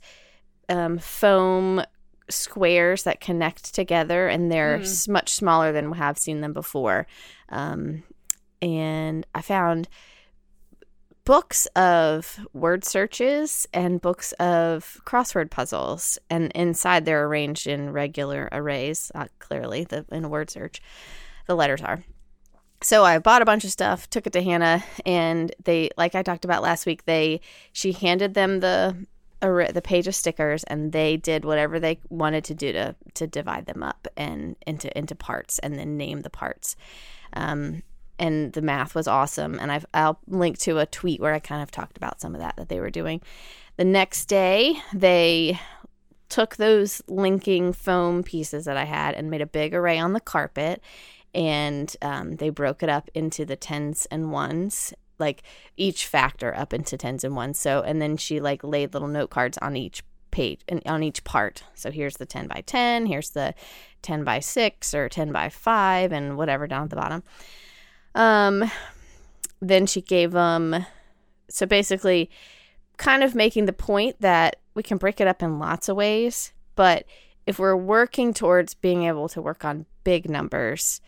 [0.69, 1.83] um, foam
[2.29, 5.09] squares that connect together and they're mm.
[5.09, 7.07] much smaller than we have seen them before.
[7.49, 8.03] Um,
[8.61, 9.89] and I found
[11.25, 18.49] books of word searches and books of crossword puzzles and inside they're arranged in regular
[18.51, 20.81] arrays uh, clearly the in a word search
[21.47, 22.03] the letters are
[22.83, 26.21] so I bought a bunch of stuff, took it to Hannah, and they, like I
[26.21, 27.39] talked about last week, they
[27.71, 29.07] she handed them the
[29.43, 33.27] a, the page of stickers and they did whatever they wanted to do to to
[33.27, 36.75] divide them up and into into parts and then name the parts.
[37.33, 37.83] Um,
[38.19, 39.59] and the math was awesome.
[39.59, 42.41] And I've, I'll link to a tweet where I kind of talked about some of
[42.41, 43.21] that that they were doing.
[43.77, 45.59] The next day, they
[46.29, 50.19] took those linking foam pieces that I had and made a big array on the
[50.19, 50.81] carpet.
[51.35, 55.43] And um, they broke it up into the tens and ones like
[55.77, 57.59] each factor up into tens and ones.
[57.59, 61.23] So, and then she like laid little note cards on each page and on each
[61.23, 61.63] part.
[61.75, 63.53] So here's the 10 by 10, here's the
[64.01, 67.23] 10 by 6 or 10 by 5 and whatever down at the bottom.
[68.15, 68.69] Um
[69.61, 70.85] then she gave them
[71.49, 72.29] so basically
[72.97, 76.51] kind of making the point that we can break it up in lots of ways,
[76.75, 77.05] but
[77.45, 81.01] if we're working towards being able to work on big numbers,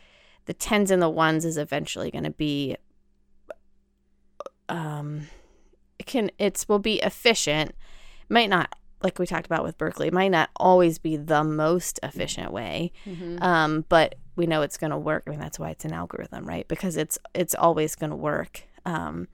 [0.45, 2.75] the tens and the ones is eventually going to be
[4.69, 5.27] um
[5.99, 7.73] it can it's will be efficient
[8.29, 12.51] might not like we talked about with berkeley might not always be the most efficient
[12.51, 13.41] way mm-hmm.
[13.41, 16.45] um but we know it's going to work i mean that's why it's an algorithm
[16.45, 19.27] right because it's it's always going to work um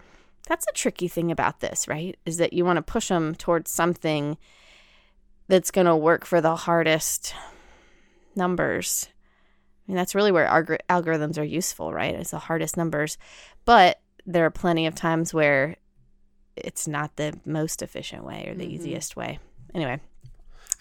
[0.47, 3.71] that's a tricky thing about this right is that you want to push them towards
[3.71, 4.37] something
[5.47, 7.33] that's going to work for the hardest
[8.35, 9.09] numbers
[9.87, 12.15] I mean, that's really where algor- algorithms are useful, right?
[12.15, 13.17] It's the hardest numbers.
[13.65, 15.75] But there are plenty of times where
[16.55, 18.73] it's not the most efficient way or the mm-hmm.
[18.73, 19.39] easiest way.
[19.73, 19.99] Anyway,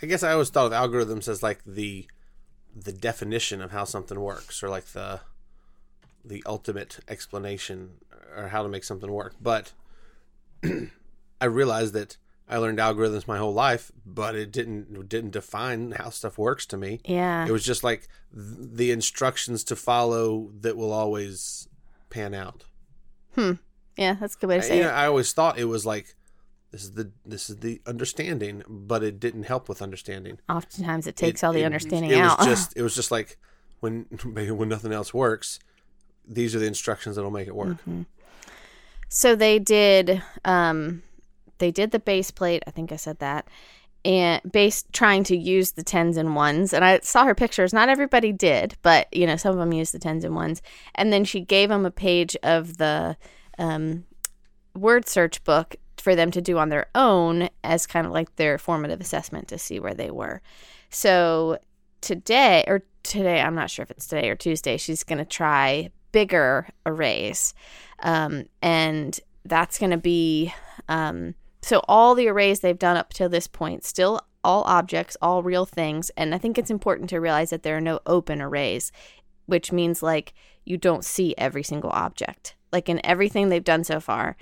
[0.03, 2.07] I guess I always thought of algorithms as like the
[2.75, 5.21] the definition of how something works, or like the
[6.25, 7.93] the ultimate explanation
[8.37, 9.35] or how to make something work.
[9.41, 9.73] But
[11.41, 12.17] I realized that
[12.49, 16.77] I learned algorithms my whole life, but it didn't didn't define how stuff works to
[16.77, 17.01] me.
[17.05, 17.47] yeah.
[17.47, 21.69] It was just like th- the instructions to follow that will always
[22.11, 22.65] pan out.
[23.37, 24.87] Yeah, that's a good way to say it.
[24.87, 26.15] I always thought it was like
[26.73, 30.39] this is the this is the understanding, but it didn't help with understanding.
[30.49, 32.39] Oftentimes it takes It- all the it- understanding it out.
[32.39, 33.39] Was just it was just like
[33.81, 34.03] when
[34.35, 35.59] when nothing else works,
[36.27, 37.79] these are the instructions that'll make it work.
[37.81, 38.03] Mm-hmm.
[39.09, 41.03] So they did um
[41.59, 43.47] they did the base plate, I think I said that.
[44.05, 46.73] And based trying to use the tens and ones.
[46.73, 47.73] And I saw her pictures.
[47.73, 50.63] Not everybody did, but you know, some of them used the tens and ones.
[50.95, 53.17] And then she gave them a page of the
[53.59, 54.05] um,
[54.75, 58.59] word search book for them to do on their own as kind of like their
[58.59, 60.41] formative assessment to see where they were.
[60.89, 61.59] So
[62.01, 65.91] today, or today, I'm not sure if it's today or Tuesday, she's going to try
[66.13, 67.55] bigger arrays.
[68.03, 70.53] Um, and that's going to be
[70.89, 75.43] um, so all the arrays they've done up to this point, still all objects, all
[75.43, 76.11] real things.
[76.17, 78.91] And I think it's important to realize that there are no open arrays,
[79.47, 80.33] which means like
[80.65, 82.55] you don't see every single object.
[82.73, 84.37] Like in everything they've done so far,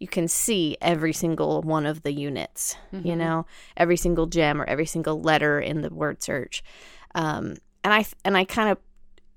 [0.00, 4.64] you can see every single one of the units, you know, every single gem or
[4.64, 6.64] every single letter in the word search.
[7.14, 8.78] Um, and I and I kind of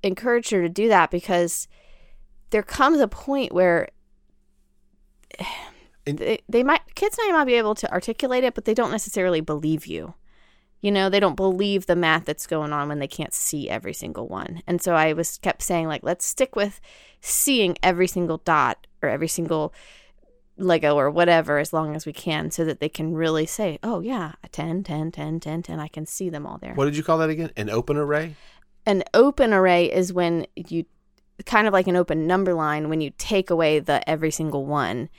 [0.01, 1.67] encourage her to do that because
[2.49, 3.89] there comes a point where
[6.07, 8.91] And- they, they might kids might not be able to articulate it, but they don't
[8.91, 10.13] necessarily believe you.
[10.81, 13.93] You know, they don't believe the math that's going on when they can't see every
[13.93, 14.61] single one.
[14.67, 16.79] And so I was kept saying like, let's stick with
[17.19, 19.73] seeing every single dot or every single
[20.57, 24.01] Lego or whatever as long as we can so that they can really say, oh,
[24.01, 25.79] yeah, a 10, 10, 10, 10, 10.
[25.79, 26.73] I can see them all there.
[26.73, 27.51] What did you call that again?
[27.57, 28.35] An open array?
[28.85, 30.85] An open array is when you
[31.45, 35.09] kind of like an open number line when you take away the every single one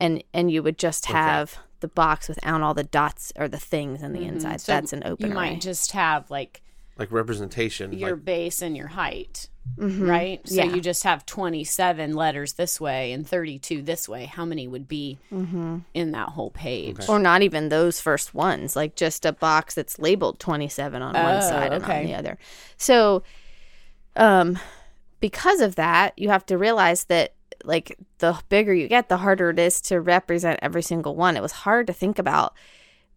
[0.00, 1.16] and and you would just Okay.
[1.18, 4.48] have the box without all the dots or the things in the inside.
[4.48, 4.58] Mm-hmm.
[4.58, 5.50] So That's an open You array.
[5.52, 6.62] might just have like
[6.98, 7.92] Like representation.
[7.92, 10.06] your like, base and your height, Mhm.
[10.06, 10.46] right?
[10.46, 10.64] So Yeah.
[10.64, 14.26] you just have 27 letters this way and 32 this way.
[14.26, 15.84] How many would be Mhm.
[15.94, 16.98] in that whole page?
[17.00, 17.06] Okay.
[17.10, 21.36] Or not even those first ones, like just a box that's labeled 27 on one
[21.36, 22.36] Oh, side and on the other.
[22.76, 23.22] So,
[24.16, 24.58] um,
[25.20, 27.32] because of that, you have to realize that,
[27.64, 31.36] like, the bigger you get, the harder it is to represent every single one.
[31.36, 32.54] It was hard to think about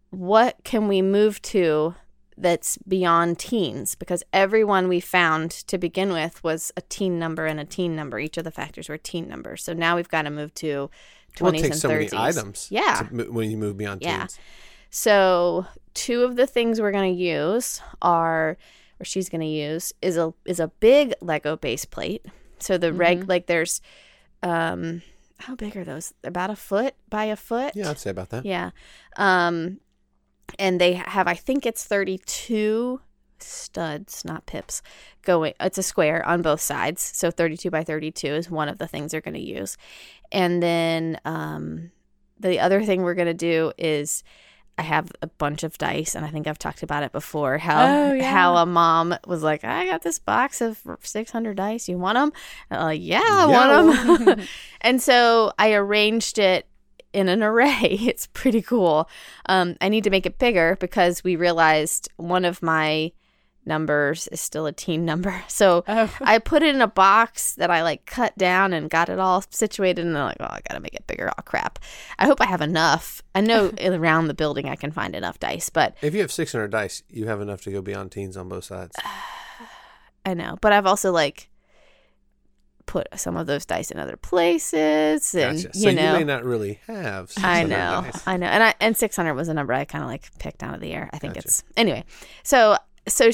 [0.09, 1.95] what can we move to
[2.37, 7.59] that's beyond teens because everyone we found to begin with was a teen number and
[7.59, 8.19] a teen number.
[8.19, 9.63] Each of the factors were teen numbers.
[9.63, 10.89] So now we've got to move to
[11.35, 12.11] 20s well, and so 30s.
[12.11, 12.67] many items.
[12.71, 13.07] Yeah.
[13.09, 14.11] to when you move beyond teens.
[14.11, 14.19] Yeah.
[14.19, 14.39] teens.
[14.89, 18.57] So two of the things we're gonna use are,
[18.99, 22.25] or she's gonna use, is a is a big Lego base plate.
[22.59, 23.29] So the reg mm-hmm.
[23.29, 23.81] like there's,
[24.43, 25.01] um,
[25.39, 26.13] how big are those?
[26.23, 27.75] About a foot by a foot.
[27.75, 28.45] Yeah, I'd say about that.
[28.45, 28.71] Yeah.
[29.17, 29.79] Um,
[30.59, 33.01] and they have, I think it's 32
[33.39, 34.81] studs, not pips,
[35.23, 35.53] going.
[35.59, 37.01] It's a square on both sides.
[37.15, 39.77] So 32 by 32 is one of the things they're going to use.
[40.31, 41.91] And then um,
[42.39, 44.23] the other thing we're going to do is
[44.77, 47.59] I have a bunch of dice, and I think I've talked about it before.
[47.59, 48.31] How Oh, yeah.
[48.31, 51.87] how a mom was like, "I got this box of 600 dice.
[51.87, 52.31] You want them?"
[52.71, 54.39] Uh, yeah, I Yeah, want them.
[54.81, 56.67] and so I arranged it
[57.13, 57.97] in an array.
[58.01, 59.07] It's pretty cool.
[59.47, 63.11] Um, I need to make it bigger because we realized one of my
[63.65, 65.43] numbers is still a teen number.
[65.47, 66.11] So Oh.
[66.21, 69.43] I put it in a box that I like cut down and got it all
[69.49, 70.05] situated.
[70.05, 71.29] And I'm like, oh, I gotta make it bigger.
[71.37, 71.79] Oh crap!
[72.19, 73.21] I hope I have enough.
[73.35, 76.69] I know around the building I can find enough dice, but If you have 600
[76.69, 78.95] dice, you have enough to go beyond teens on both sides.
[80.25, 80.57] I know.
[80.61, 81.49] But I've also like
[82.85, 85.73] put some of those dice in other places, and Gotcha.
[85.77, 86.13] So you know.
[86.13, 87.31] you may not really have.
[87.37, 88.27] I know, dice.
[88.27, 90.63] I know, and I and six hundred was a number I kind of like picked
[90.63, 91.09] out of the air.
[91.13, 91.47] I think Gotcha.
[91.47, 92.03] it's anyway.
[92.43, 92.77] So
[93.07, 93.29] so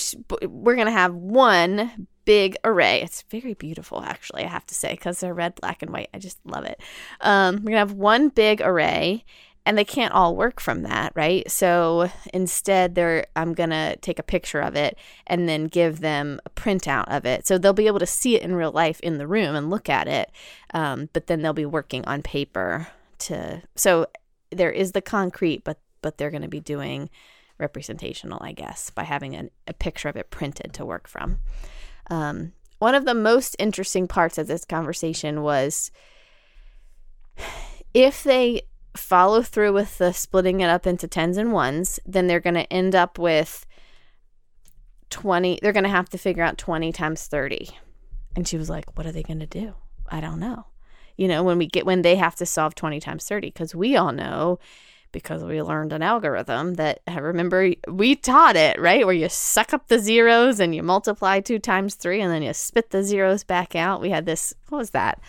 [0.47, 3.01] we're gonna have one big array.
[3.01, 4.43] It's very beautiful, actually.
[4.43, 6.09] I have to say, because they're red, black, and white.
[6.13, 6.79] I just love it.
[7.21, 9.25] Um, we're gonna have one big array,
[9.65, 11.49] and they can't all work from that, right?
[11.49, 14.97] So instead, they're I'm gonna take a picture of it
[15.27, 18.41] and then give them a printout of it, so they'll be able to see it
[18.43, 20.31] in real life in the room and look at it.
[20.73, 22.87] Um, but then they'll be working on paper
[23.19, 24.07] to so
[24.51, 27.09] there is the concrete, but but they're going to be doing
[27.59, 31.39] representational, I guess, by having an, a picture of it printed to work from.
[32.09, 35.91] Um, one of the most interesting parts of this conversation was
[37.93, 38.63] if they
[38.95, 42.71] follow through with the splitting it up into tens and ones, then they're going to
[42.73, 43.65] end up with
[45.09, 45.59] 20.
[45.61, 47.69] They're going to have to figure out 20 times 30.
[48.35, 49.73] And she was like, What are they going to do?
[50.07, 50.65] I don't know.
[51.17, 53.97] You know, when we get, when they have to solve 20 times 30, because we
[53.97, 54.59] all know
[55.11, 59.05] because we learned an algorithm that I remember we taught it, right?
[59.05, 62.53] Where you suck up the zeros and you multiply two times three and then you
[62.53, 64.01] spit the zeros back out.
[64.01, 65.19] We had this, what was that?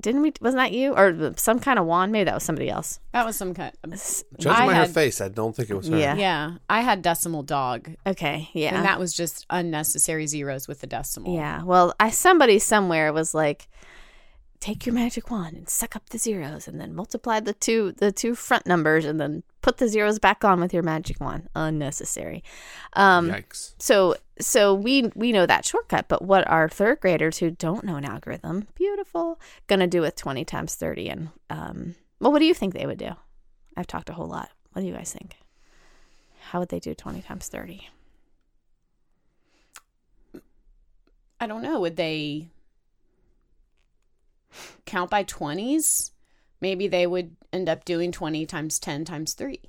[0.00, 0.32] Didn't we?
[0.40, 2.10] Wasn't that you or some kind of wand?
[2.10, 3.00] Maybe that was somebody else.
[3.12, 3.70] That was some kind.
[3.84, 4.02] Um, of,
[4.38, 5.98] Judging I by her face, I don't think it was her.
[5.98, 6.14] Yeah.
[6.14, 10.86] Yeah, I had decimal dog, Okay, yeah, and that was just unnecessary zeros with the
[10.86, 11.34] decimal.
[11.34, 11.62] yeah.
[11.64, 13.68] Well, I somebody somewhere was like,
[14.60, 18.12] take your magic wand and suck up the zeros, and then multiply the two the
[18.12, 21.48] two front numbers, and then put the zeros back on with your magic wand.
[21.54, 22.44] Unnecessary.
[22.92, 23.74] Um, Yikes.
[23.78, 27.96] so so we we know that shortcut but what are third graders who don't know
[27.96, 32.54] an algorithm beautiful gonna do with 20 times 30 and um well what do you
[32.54, 33.10] think they would do
[33.76, 35.36] i've talked a whole lot what do you guys think
[36.40, 37.86] how would they do 20 times 30
[41.42, 41.80] I don't know.
[41.80, 42.48] Would they
[44.86, 46.12] count by twenties?
[46.60, 49.60] Maybe they would end up doing twenty times ten times three.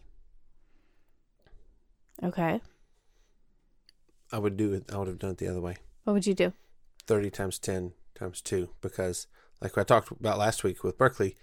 [2.24, 2.62] okay
[4.34, 4.86] I would do it.
[4.94, 5.76] I would have done it the other way.
[6.06, 6.54] what would you do
[7.08, 9.28] 30 times 10 times 2 because
[9.62, 11.36] like I talked about last week with Berkeley,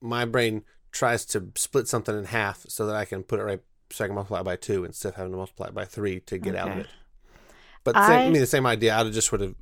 [0.00, 0.62] my brain
[0.92, 3.60] tries to split something in half so that I can put it right
[3.90, 6.20] so I can multiply it by 2 instead of having to multiply it by 3
[6.20, 6.86] to get out of it.
[7.84, 8.94] But same, I, I- mean the same idea.
[8.94, 9.54] I would have just would have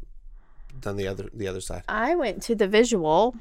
[0.80, 1.82] done the other the other side.
[1.88, 3.34] I went to the visual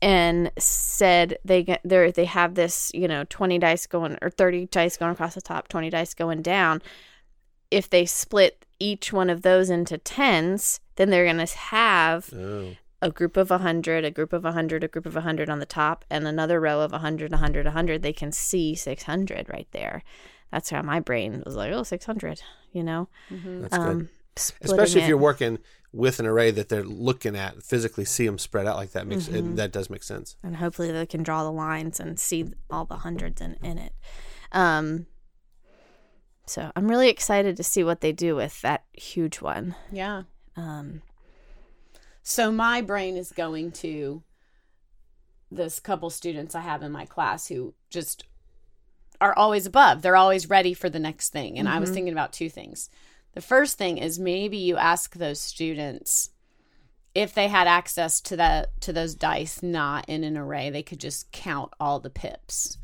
[0.00, 4.66] and said they get there they have this, you know, 20 dice going or 30
[4.66, 6.82] dice going across the top, 20 dice going down.
[7.70, 12.76] If they split each one of those into tens, then they're going to have Oh.
[13.00, 16.04] a group of 100, a group of 100, a group of 100 on the top,
[16.10, 18.02] and another row of 100, 100, 100.
[18.02, 20.02] They can see 600 right there.
[20.50, 22.42] That's how my brain was like, oh, 600,
[22.72, 23.08] you know?
[23.30, 23.88] That's good.
[23.88, 25.08] Um, splitting Especially if it.
[25.08, 25.58] you're working
[25.92, 29.24] with an array that they're looking at, physically see them spread out like that makes
[29.28, 29.52] Mm-hmm.
[29.52, 30.36] it, that does make sense.
[30.42, 33.92] and hopefully they can draw the lines and see all the hundreds in, in it.
[34.52, 35.06] Um,
[36.46, 39.74] so I'm really excited to see what they do with that huge one.
[39.92, 40.22] Yeah.
[40.56, 41.02] Um,
[42.22, 44.22] So my brain is going to
[45.50, 48.24] this couple students I have in my class who just
[49.20, 50.00] are always above.
[50.02, 51.58] They're always ready for the next thing.
[51.58, 52.88] And I was thinking about two things.
[53.34, 56.30] The first thing is maybe you ask those students
[57.14, 61.00] if they had access to that to those dice not in an array, they could
[61.00, 62.78] just count all the pips.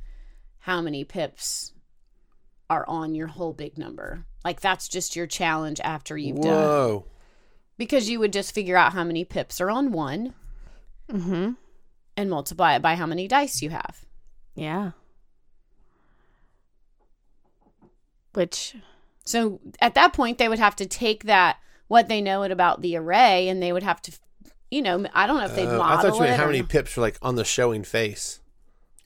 [0.60, 1.72] How many pips
[2.68, 4.26] are on your whole big number?
[4.44, 7.06] Like that's just your challenge after you've done Whoa.
[7.78, 10.34] because you would just figure out how many pips are on one
[11.10, 11.52] mm-hmm.
[12.16, 14.04] and multiply it by how many dice you have.
[14.54, 14.92] Yeah.
[18.34, 18.76] Which
[19.28, 21.58] So at that point, they would have to take that
[21.88, 24.18] what they know it about the array, and they would have to,
[24.70, 26.44] you know, I don't know if they'd Uh, model I thought you meant it how
[26.44, 26.70] or many not.
[26.70, 28.40] pips were like on the showing face.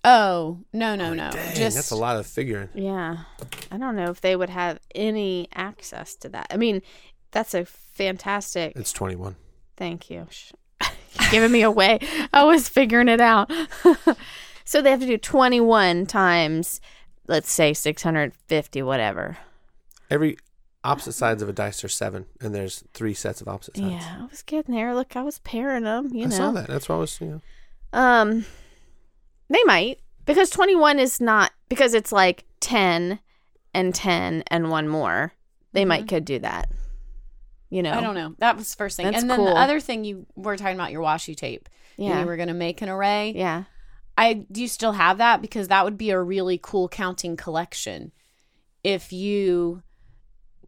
[0.04, 1.30] Oh no no no!
[1.30, 2.68] Dang, Just that's a lot of figuring.
[2.74, 3.18] yeah,
[3.70, 6.46] I don't know if they would have any access to that.
[6.50, 6.82] I mean,
[7.32, 8.74] that's a fantastic.
[8.76, 9.34] It's 21.
[9.76, 10.28] Thank you.
[10.80, 11.98] You're giving me away.
[12.32, 13.50] I was figuring it out.
[14.64, 16.80] so they have to do 21 times,
[17.26, 19.38] let's say 650, whatever.
[20.12, 20.36] Every
[20.84, 23.90] opposite sides of a dice are seven, and there's three sets of opposite sides.
[24.04, 24.94] Yeah, I was getting there.
[24.94, 26.10] Look, I was pairing them.
[26.12, 26.66] You I know, saw that.
[26.68, 27.40] That's why I was, you know.
[27.98, 28.44] Um,
[29.48, 33.20] they might because twenty one is not because it's like ten
[33.74, 35.32] and ten and one more.
[35.72, 36.68] They might could do that.
[37.70, 37.98] You know, Mm-hmm.
[37.98, 38.34] I don't know.
[38.38, 39.46] That was the first thing, That's and then cool.
[39.46, 41.70] the other thing you were talking about your washi tape.
[41.96, 43.32] and Yeah, you were going to make an array.
[43.34, 43.64] yeah,
[44.18, 48.12] I do you still have that because that would be a really cool counting collection
[48.84, 49.82] if you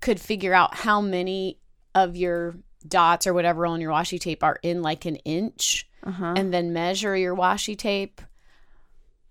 [0.05, 1.59] could figure out how many
[1.94, 6.11] of your dots or whatever on your washi tape are in like an inch uh
[6.11, 6.34] huh.
[6.36, 8.20] and then measure your washi tape.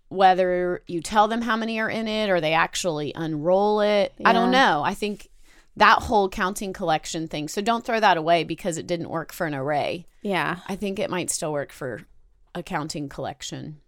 [0.10, 4.14] Whether you tell them how many are in it or they actually unroll it.
[4.26, 4.82] I don't know.
[4.84, 5.30] I think
[5.78, 7.50] that whole counting collection thing.
[7.50, 10.08] So don't throw that away because it didn't work for an array.
[10.24, 12.02] Yeah, i think it might still work for
[12.56, 13.80] a counting collection.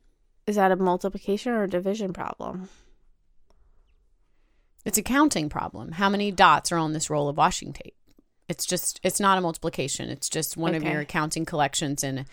[0.46, 2.70] Is that a multiplication or a division problem?
[4.86, 5.94] It's a counting problem.
[5.94, 7.96] How many dots are on this roll of washi tape?
[8.48, 10.10] It's just it's not a multiplication.
[10.10, 12.26] It's just one of your counting collections and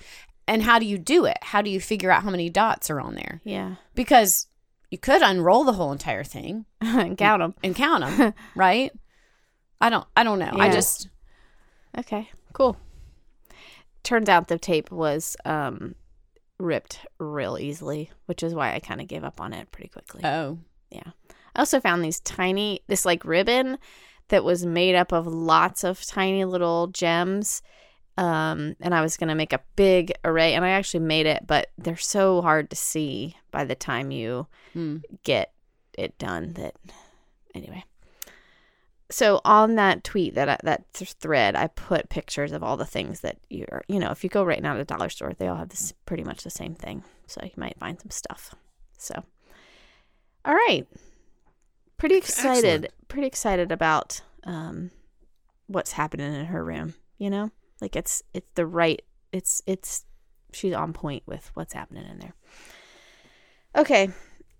[0.46, 1.38] and how do you do it?
[1.40, 3.40] How do you figure out how many dots are on there?
[3.44, 4.48] Yeah, Because
[4.90, 7.54] you could unroll the whole entire thing and count them.
[7.64, 8.92] and count them, right?
[9.80, 10.52] I don't I don't know.
[10.52, 11.08] I just
[11.96, 12.76] Okay, Cool.
[14.02, 15.94] Turns out the tape was um,
[16.58, 20.22] ripped real easily, which is why I kind of gave up on it pretty quickly.
[20.24, 20.58] Oh.
[21.54, 23.78] I also found these tiny, this like ribbon
[24.28, 27.62] that was made up of lots of tiny little gems.
[28.18, 31.46] Um, and I was going to make a big array, and I actually made it,
[31.46, 34.98] but they're so hard to see by the time you Hmm.
[35.24, 35.52] get
[35.96, 36.74] it done that
[37.54, 37.84] anyway.
[39.10, 42.86] So on that tweet that I, that th- thread, I put pictures of all the
[42.86, 45.48] things that you're, you know, if you go right now to the dollar store, they
[45.48, 47.04] all have this pretty much the same thing.
[47.26, 48.54] So you might find some stuff.
[48.96, 49.22] So,
[50.46, 50.86] all right,
[52.02, 53.08] pretty excited, Excellent.
[53.08, 54.90] pretty excited about um,
[55.68, 56.94] what's happening in her room.
[57.16, 59.00] You know, like it's it's the right,
[59.30, 60.04] it's it's
[60.52, 62.34] she's on point with what's happening in there.
[63.76, 64.08] Okay,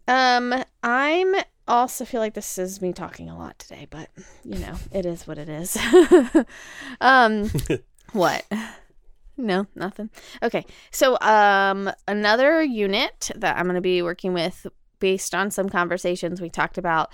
[0.06, 1.34] um, I'm
[1.66, 4.08] also feel like this is me talking a lot today, but
[4.44, 5.76] you know, it is what it is.
[7.00, 7.50] um,
[8.12, 8.44] what?
[9.36, 10.10] No, nothing.
[10.44, 14.64] Okay, so um, another unit that I'm going to be working with,
[15.02, 17.10] based on some conversations we talked about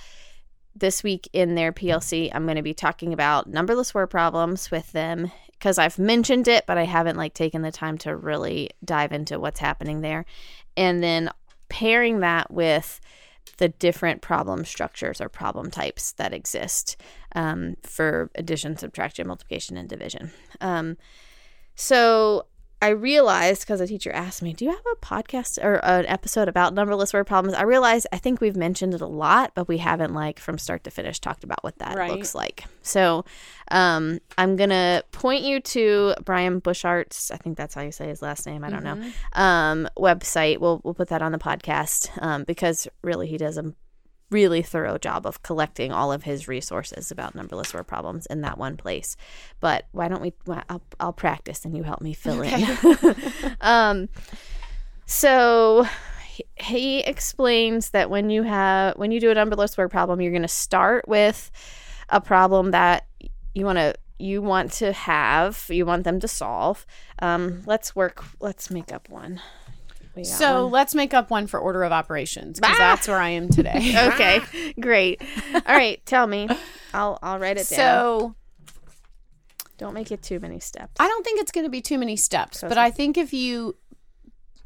[0.76, 4.93] this week in their PLC, I'm going to be talking about numberless word problems with
[4.93, 9.11] them because I've mentioned it, but I haven't like taken the time to really dive
[9.12, 10.26] into what's happening there,
[10.76, 11.30] and then
[11.70, 13.01] pairing that with
[13.57, 17.01] the different problem structures or problem types that exist
[17.34, 20.30] um, for addition, subtraction, multiplication, and division.
[20.61, 20.99] Um,
[21.74, 22.45] so
[22.80, 26.46] I realized because a teacher asked me, "Do you have a podcast or an episode
[26.48, 29.78] about numberless word problems?" I realized I think we've mentioned it a lot, but we
[29.78, 32.10] haven't like from start to finish talked about what that Right.
[32.10, 32.64] looks like.
[32.82, 33.24] So
[33.70, 37.30] um, I'm gonna point you to Brian Bushart's.
[37.32, 38.62] I think that's how you say his last name.
[38.62, 40.58] I don't know um, website.
[40.58, 43.74] We'll we'll put that on the podcast um, because really he does a
[44.30, 48.58] really thorough job of collecting all of his resources about numberless word problems in that
[48.58, 49.16] one place.
[49.60, 50.32] But why don't we?
[50.68, 52.76] I'll I'll practice and you help me fill in.
[53.60, 54.08] um,
[55.06, 55.86] so
[56.26, 60.32] he, he explains that when you have when you do a numberless word problem, you're
[60.32, 61.50] going to start with
[62.08, 63.06] a problem that
[63.54, 66.86] you want to you want to have you want them to solve
[67.20, 69.40] um let's work let's make up one
[70.24, 70.72] So one.
[70.72, 72.78] let's make up one for order of operations because Ah!
[72.78, 73.94] that's where I am today.
[74.14, 74.40] okay
[74.80, 75.20] great
[75.54, 76.48] all right tell me
[76.94, 78.34] i'll i'll write it down so
[79.76, 82.16] don't make it too many steps I don't think it's going to be too many
[82.16, 83.76] steps, but I think if you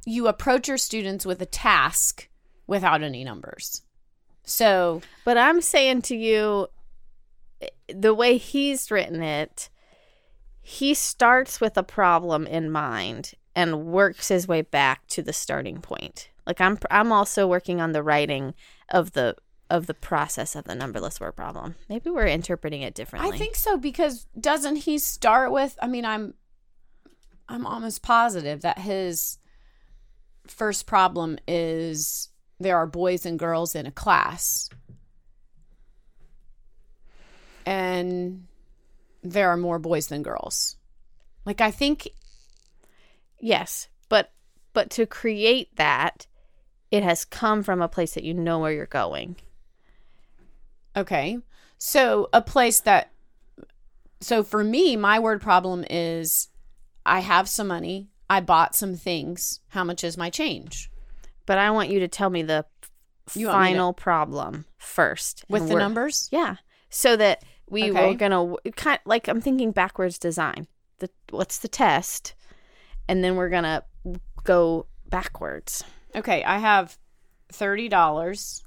[0.06, 2.28] you approach your students with a task
[2.66, 3.82] without any numbers.
[4.44, 6.68] So but i'm saying to you
[7.88, 9.68] the way he's written it
[10.60, 15.80] he starts with a problem in mind and works his way back to the starting
[15.80, 18.54] point like i'm i'm also working on the writing
[18.88, 19.34] of the
[19.70, 23.56] of the process of the numberless word problem maybe we're interpreting it differently I think
[23.56, 26.34] so because doesn't he start with I mean I'm
[27.48, 29.38] I'm almost positive that his
[30.46, 32.28] first problem is
[32.60, 34.68] there are boys and girls in a class.
[37.66, 38.46] And
[39.22, 40.76] there are more boys than girls.
[41.44, 42.08] Like I think
[43.42, 44.32] yes but
[44.72, 46.26] but to create that
[46.90, 49.36] it has come from a place that you know where you're going
[50.96, 51.38] Okay.
[51.78, 53.12] So a place that
[54.20, 56.48] so for me, my word problem is
[57.04, 59.60] I have some money, I bought some things.
[59.68, 60.88] How much is my change?
[61.44, 62.64] but i want you to tell me the
[63.34, 66.28] You me to- final problem first With the numbers?
[66.30, 66.56] Yeah.
[66.88, 68.10] So that we Okay.
[68.10, 70.68] were gonna kind like I'm thinking backwards design.
[70.98, 72.34] The what's the test,
[73.08, 73.84] and then we're gonna
[74.44, 75.84] go backwards.
[76.14, 76.98] Okay, I have
[77.50, 78.62] thirty dollars.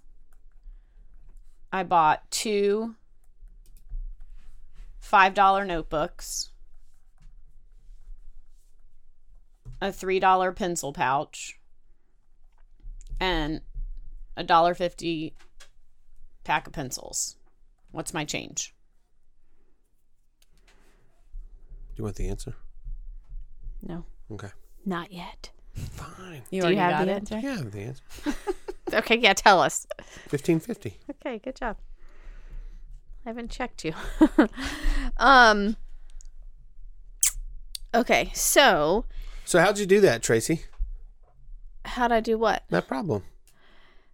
[1.72, 2.96] I bought two
[5.00, 6.50] five dollar notebooks,
[9.82, 11.60] a three dollar pencil pouch,
[13.20, 13.62] and
[14.38, 15.36] a dollar fifty
[16.44, 17.36] pack of pencils.
[17.92, 18.74] What's my change?
[20.66, 22.56] Do you want the answer?
[23.82, 24.50] No, Okay.
[24.86, 25.52] not yet.
[25.74, 26.42] Fine.
[26.52, 27.16] You Do you already have got the it?
[27.16, 27.40] answer?
[27.40, 28.04] Yeah, I have the answer.
[28.94, 29.88] Okay, yeah, tell us.
[30.28, 31.00] Fifteen fifty.
[31.10, 31.78] Okay, good job.
[33.26, 33.94] I haven't checked you.
[35.18, 35.76] um.
[37.94, 39.06] Okay, so
[39.44, 40.62] So how'd you do that, Tracy?
[41.84, 42.64] how'd I do what?
[42.70, 43.24] That problem.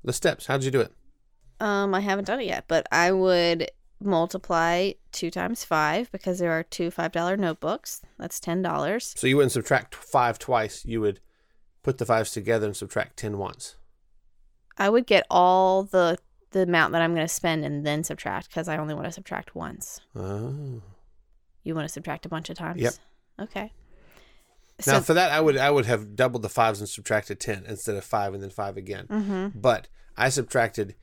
[0.03, 0.45] The steps.
[0.47, 0.93] How'd you do it?
[1.59, 3.69] Um, I haven't done it yet, but I would
[4.01, 8.01] multiply two times five because there are two five dollar notebooks.
[8.17, 9.13] That's ten dollars.
[9.17, 10.85] So you wouldn't subtract five twice.
[10.85, 11.19] You would
[11.83, 13.75] put the fives together and subtract ten once.
[14.77, 16.17] I would get all the
[16.51, 19.11] the amount that I'm going to spend and then subtract because I only want to
[19.11, 20.01] subtract once.
[20.15, 20.81] Oh.
[21.63, 22.81] You want to subtract a bunch of times.
[22.81, 22.93] Yep.
[23.41, 23.71] Okay.
[24.85, 27.65] Now So for that, I would I would have doubled the fives and subtracted ten
[27.67, 29.07] instead of five and then five again.
[29.07, 29.59] Mm-hmm.
[29.59, 29.87] But
[30.17, 30.95] I subtracted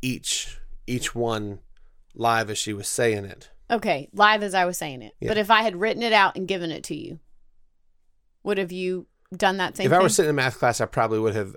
[0.00, 1.60] each each one
[2.14, 3.50] live as she was saying it.
[3.70, 5.14] Okay, live as I was saying it.
[5.20, 5.28] Yeah.
[5.28, 7.20] But if I had written it out and given it to you,
[8.42, 9.06] would have you
[9.36, 9.98] done that same if thing?
[9.98, 11.54] I were sitting in math class, I probably would have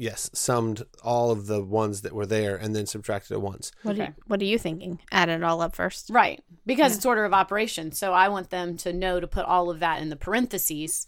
[0.00, 3.72] yes summed all of the ones that were there and then subtracted it once.
[3.82, 4.12] what, are Okay.
[4.16, 5.00] you, what are you thinking?
[5.10, 6.10] Add it all up first.
[6.10, 6.42] right.
[6.66, 9.80] Because it's order of operations, So I want them to know to put all of
[9.80, 11.06] that in the parentheses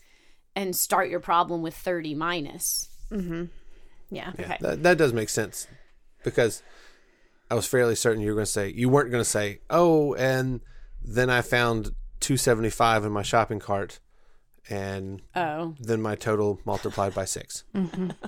[0.56, 2.88] and start your problem with 30 minus.
[3.12, 3.44] Mm-hmm.
[4.10, 4.32] Yeah.
[4.38, 4.56] Yeah, Okay.
[4.60, 5.68] that, that does make sense
[6.24, 6.62] because
[7.50, 10.14] I was fairly certain you were going to say you weren't going to say, "Oh,
[10.14, 10.60] and
[11.02, 13.98] then I found 275 in my shopping cart
[14.68, 15.74] and Oh.
[15.80, 17.64] then my total multiplied by 6."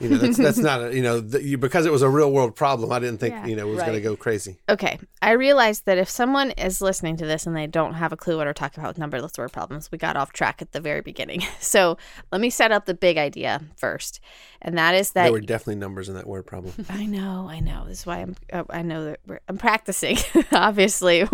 [0.01, 2.33] You know, that's that's not a, you know, the, you, because it was a real
[2.33, 3.47] world problem, I didn't think, Yeah.
[3.47, 4.57] you know, it was going to go crazy.
[4.69, 4.99] Okay.
[5.21, 8.37] I realized that if someone is listening to this and they don't have a clue
[8.37, 11.01] what we're talking about with numberless word problems, we got off track at the very
[11.03, 11.43] beginning.
[11.61, 11.97] So
[12.33, 14.21] let me set up the big idea first.
[14.61, 16.73] And that is that There were definitely numbers in that word problem.
[16.91, 17.85] I know, I know.
[17.87, 18.37] This is why I'm.
[18.53, 20.19] uh, I know that we're, I'm practicing.
[20.53, 21.27] Obviously,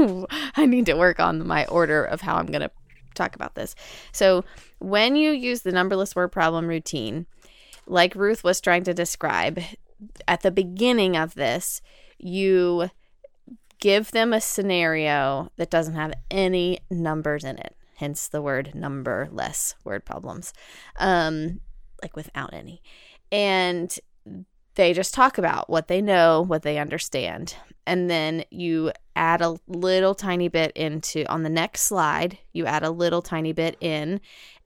[0.57, 2.70] I need to work on my order of how I'm going to
[3.14, 3.74] talk about this.
[4.12, 4.44] So,
[4.79, 7.26] when you use the numberless word problem routine,
[7.87, 9.61] like Ruth was trying to describe
[10.26, 11.81] at the beginning of this,
[12.18, 12.91] you
[13.81, 17.74] give them a scenario that doesn't have any numbers in it.
[17.97, 20.53] Hence the word numberless word problems,
[20.99, 21.61] um,
[22.01, 22.81] like without any.
[23.33, 23.97] And
[24.76, 27.57] they just talk about what they know, what they understand.
[27.85, 32.85] And then you add a little tiny bit into on the next slide, you add
[32.85, 34.20] a little tiny bit in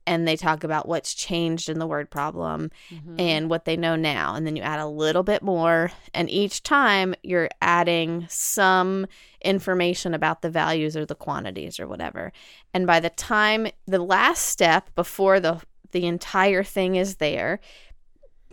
[0.06, 3.18] and they talk about what's changed in the word problem mm-hmm.
[3.18, 4.34] and what they know now.
[4.34, 5.92] And then you add a little bit more.
[6.12, 9.06] And each time you're adding some
[9.44, 12.32] information about the values or the quantities or whatever.
[12.74, 15.60] And by the time the last step before the
[15.92, 17.60] the entire thing is there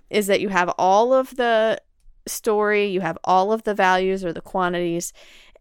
[0.10, 1.80] is that you have all of the
[2.28, 5.14] story, you have all of the values or the quantities,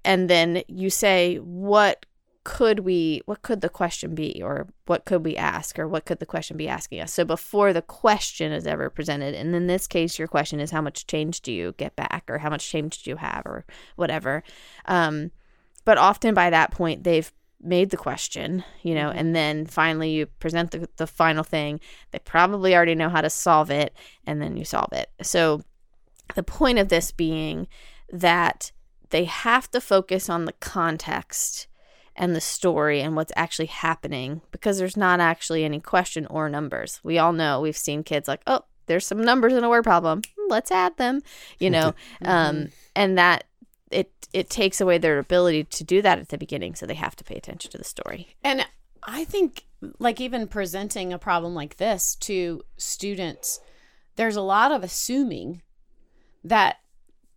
[0.04, 2.04] and then you say what
[2.48, 6.18] could we what could the question be or what could we ask or what could
[6.18, 7.12] the question be asking us?
[7.12, 10.80] So before the question is ever presented and in this case your question is how
[10.80, 14.42] much change do you get back or how much change do you have or whatever.
[14.86, 15.30] Um,
[15.84, 17.30] but often by that point they've
[17.60, 21.80] made the question you know and then finally you present the, the final thing.
[22.12, 23.92] They probably already know how to solve it
[24.26, 25.10] and then you solve it.
[25.20, 25.60] So
[26.34, 27.68] the point of this being
[28.10, 28.72] that
[29.10, 31.66] they have to focus on the context
[32.18, 37.00] and the story and what's actually happening because there's not actually any question or numbers.
[37.02, 40.22] We all know we've seen kids like, oh, there's some numbers in a word problem.
[40.48, 41.22] Let's add them,
[41.58, 41.94] you know,
[42.24, 43.44] um, and that
[43.90, 47.16] it it takes away their ability to do that at the beginning, so they have
[47.16, 48.28] to pay attention to the story.
[48.42, 48.66] And
[49.04, 49.64] I think,
[49.98, 53.60] like, even presenting a problem like this to students,
[54.16, 55.62] there's a lot of assuming
[56.44, 56.78] that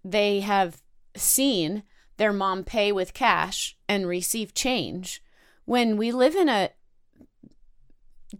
[0.03, 0.82] they have
[1.15, 1.84] seen
[2.22, 5.24] their mom pay with cash and receive change
[5.65, 6.69] when we live in a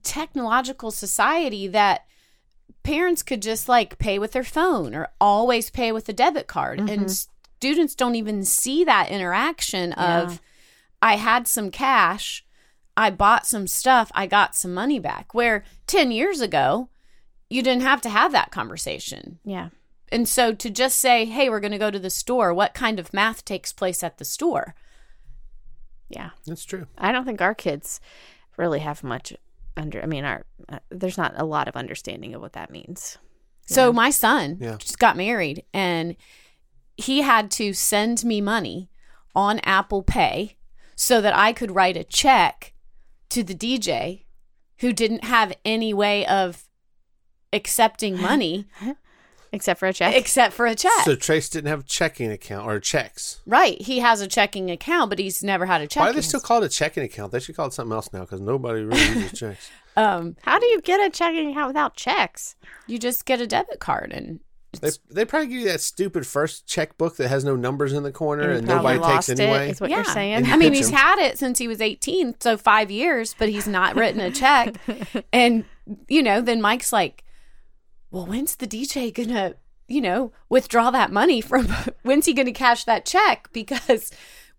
[0.04, 2.06] technological society that
[2.84, 6.78] parents could just like pay with their phone or always pay with a debit card
[6.80, 7.30] and mm-hmm.
[7.58, 10.38] students don't even see that interaction of Yeah.
[11.02, 12.46] I had some cash,
[12.96, 15.34] I bought some stuff, I got some money back.
[15.34, 16.90] Where 10 years ago,
[17.50, 19.40] you didn't have to have that conversation.
[19.44, 19.70] Yeah.
[20.12, 23.00] And so to just say, hey, we're going to go to the store, what kind
[23.00, 24.76] of math takes place at the store?
[26.10, 26.32] Yeah.
[26.46, 26.88] That's true.
[26.98, 28.02] I don't think our kids
[28.58, 29.34] really have much
[29.78, 33.18] under I mean our uh, there's not a lot of understanding of what that means.
[33.66, 34.76] So my son Yeah.
[34.78, 36.18] just got married and
[36.98, 38.90] he had to send me money
[39.34, 40.58] on Apple Pay
[40.96, 42.74] so that I could write a check
[43.30, 44.26] to the DJ
[44.80, 46.66] who didn't have any way of
[47.54, 48.68] accepting money
[49.54, 50.16] Except for a check.
[50.16, 50.92] except for a check.
[51.04, 53.42] So Trace didn't have a checking account or checks.
[53.46, 53.82] right.
[53.82, 56.02] He has a checking account, but he's never had a check.
[56.02, 57.32] Why do they still call it a checking account?
[57.34, 59.70] They should call it something else now because nobody really uses checks.
[59.98, 62.56] um How do you get a checking account without checks?
[62.88, 64.40] you just get a debit card and
[64.80, 68.12] They, they probably give you that stupid first checkbook that has no numbers in the
[68.14, 69.68] corner you and nobody takes lost anyway.
[69.68, 69.98] It, is what Yeah.
[69.98, 70.46] you're saying.
[70.46, 70.96] You I mean, he's him.
[70.96, 74.76] had it since he was 18, so five years, but he's not written a check.
[75.34, 75.66] and,
[76.08, 77.26] you know, then Mike's like,
[78.12, 79.56] well, when's the DJ gonna,
[79.88, 81.68] you know, withdraw that money from,
[82.04, 83.50] when's he gonna cash that check?
[83.54, 84.12] Because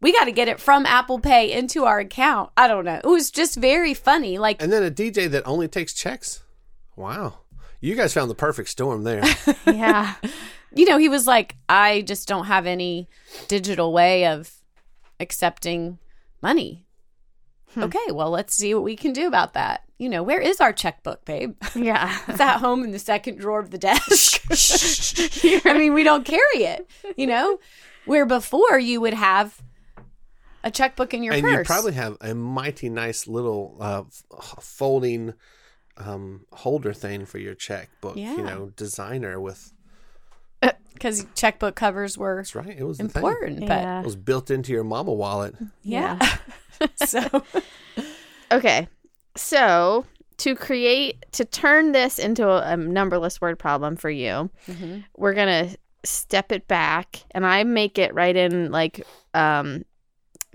[0.03, 2.51] we got to get it from Apple Pay into our account.
[2.57, 3.01] I don't know.
[3.03, 4.37] It was just very funny.
[4.37, 6.43] Like, And then a DJ that only takes checks.
[6.97, 7.39] Wow.
[7.81, 9.23] You guys found the perfect storm there.
[9.67, 10.15] yeah.
[10.75, 13.09] you know, he was like, I just don't have any
[13.47, 14.53] digital way of
[15.21, 15.99] accepting
[16.43, 16.85] money.
[17.77, 19.83] Okay, well, let's see what we can do about that.
[19.99, 21.55] You know, where is our checkbook, babe?
[21.75, 22.19] Yeah.
[22.29, 24.43] It's at home in the second drawer of the desk.
[25.67, 27.59] I mean, we don't carry it, you know?
[28.05, 29.63] Where before you would have
[30.65, 31.59] a checkbook in your and purse.
[31.59, 34.05] you probably have a mighty nice little uh,
[34.61, 35.35] folding
[35.97, 38.17] um, holder thing for your checkbook.
[38.17, 38.37] Yeah.
[38.37, 39.72] You know, designer with.
[40.95, 42.77] because checkbook covers were That's right.
[42.79, 43.23] It was the thing.
[43.23, 43.61] important.
[43.61, 44.01] But Yeah.
[44.01, 45.55] It was built into your mama wallet.
[45.83, 46.19] yeah.
[47.07, 47.21] so
[48.53, 48.89] Okay.
[49.37, 50.05] So
[50.39, 54.51] to create to turn this into a, a numberless word problem for you,
[55.17, 55.71] we're gonna
[56.05, 59.85] step it back and I make it right in like um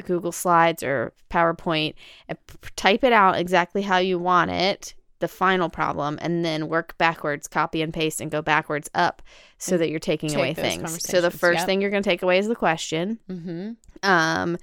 [0.05, 1.95] Google Slides or PowerPoint
[2.27, 6.67] and p- type it out exactly how you want it, the final problem, and then
[6.67, 9.21] work backwards, copy and paste, and go backwards up
[9.57, 11.03] so that you're taking away things.
[11.05, 11.65] So the first yep.
[11.65, 13.19] thing you're going to take away is the question.
[13.27, 13.71] hmm
[14.03, 14.57] Um,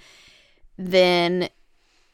[0.78, 1.48] then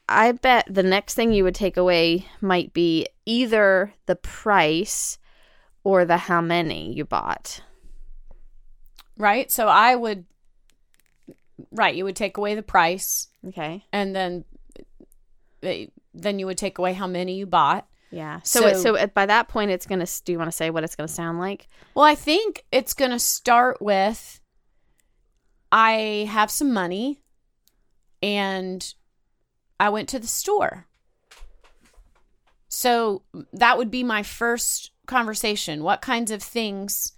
[0.09, 5.19] I bet the next thing you would take away might be either the price
[5.85, 7.63] or the how many you bought.
[9.17, 9.51] right.
[9.51, 10.25] So I would,
[11.71, 13.85] right, you would take away the price, Okay.
[13.93, 14.45] and then
[15.63, 17.87] eh, then you would take away how many you bought.
[18.11, 18.41] Yeah.
[18.43, 20.07] So it, So- so by that point, it's gonna.
[20.25, 21.69] Do you want to say what it's gonna sound like?
[21.95, 24.41] Well, I think it's going to start with
[25.73, 27.23] I have some money
[28.23, 28.93] and
[29.79, 30.87] I went to the store.
[32.69, 35.83] So that would be my first conversation.
[35.85, 37.13] What kinds of things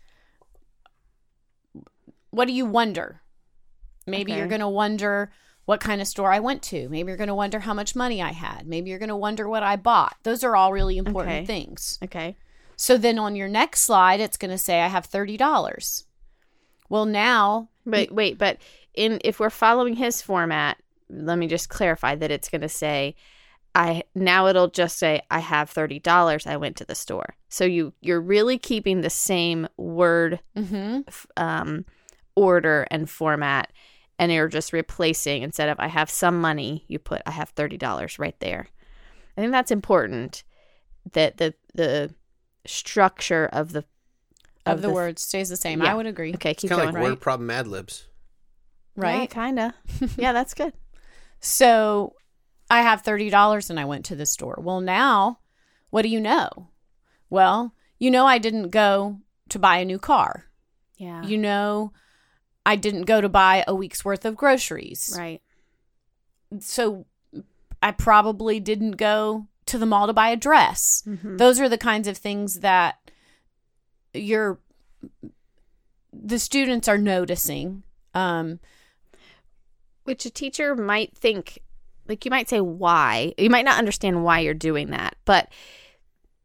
[2.31, 3.21] what do you wonder?
[4.07, 4.39] Maybe Okay.
[4.39, 5.31] you're going to wonder
[5.65, 6.89] what kind of store I went to.
[6.89, 8.67] Maybe you're going to wonder how much money I had.
[8.67, 10.17] Maybe you're going to wonder what I bought.
[10.25, 11.47] Those are all really important Okay.
[11.47, 11.99] things.
[12.03, 12.37] Okay.
[12.77, 16.05] So then on your next slide, it's going to say, I have $30.
[16.89, 18.59] Well, now, Wait, wait, but
[18.95, 20.79] in if we're following his format,
[21.11, 23.17] let me just clarify that it's gonna say,
[23.75, 26.47] I now it'll just say I have thirty dollars.
[26.47, 27.35] I went to the store.
[27.49, 31.87] So you you're really keeping the same word mhm, f- um,
[32.37, 33.73] order and format,
[34.19, 37.77] and you're just replacing instead of I have some money, you put I have thirty
[37.77, 38.69] dollars right there.
[39.37, 40.45] I think that's important
[41.13, 42.15] that the the
[42.67, 43.85] structure of the
[44.65, 45.83] of, the, th- word stays the same.
[45.83, 45.91] Yeah.
[45.91, 46.33] I would agree.
[46.35, 46.89] Okay, It's keep kind going.
[46.91, 47.11] of like right?
[47.11, 48.07] word problem Mad Libs.
[48.95, 49.29] Right?
[49.29, 49.73] kind of.
[50.17, 50.73] yeah, that's good.
[51.41, 52.15] So
[52.71, 54.59] I have $30 and I went to the store.
[54.61, 55.41] Well, now,
[55.91, 56.69] what do you know?
[57.29, 60.45] Well, you know, I didn't go to buy a new car.
[60.97, 61.93] Yeah, You know,
[62.65, 65.15] I didn't go to buy a week's worth of groceries.
[65.19, 65.41] right.
[66.61, 67.07] So
[67.83, 71.03] I probably didn't go to the mall to buy a dress.
[71.07, 71.39] Mhm.
[71.39, 72.97] those are the kinds of things that
[74.15, 74.59] you're
[76.13, 77.83] the students are noticing
[78.15, 78.61] um
[80.05, 81.61] Which a teacher might think,
[82.09, 83.33] like you might say, why?
[83.39, 85.51] You might not understand why you're doing that, but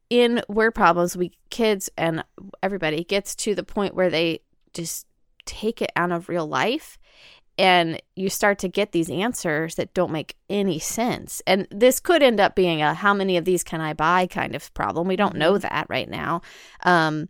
[0.09, 2.23] in word problems, we kids and
[2.63, 4.41] everybody gets to the point where they
[4.73, 5.05] just
[5.47, 6.99] take it out of real life
[7.57, 11.41] and you start to get these answers that don't make any sense.
[11.47, 14.55] And this could end up being a how many of these can I buy kind
[14.55, 15.07] of problem.
[15.07, 16.41] We don't know that right now.
[16.83, 17.29] Um,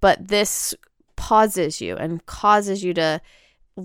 [0.00, 0.74] but this
[1.14, 3.20] pauses you and causes you to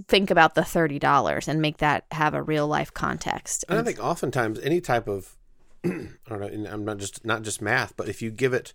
[0.08, 3.64] think about the $30 and make that have a real life context.
[3.70, 5.36] And I think oftentimes any type of
[5.86, 5.90] I
[6.28, 8.74] don't know, I'm not just not just math, but if you give it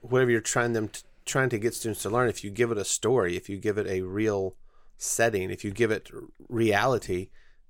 [0.00, 2.78] whatever you're trying them to, trying to get students to learn, if you give it
[2.78, 4.56] a story, if you give it a real
[4.96, 6.10] setting, if you give it
[6.48, 7.28] reality,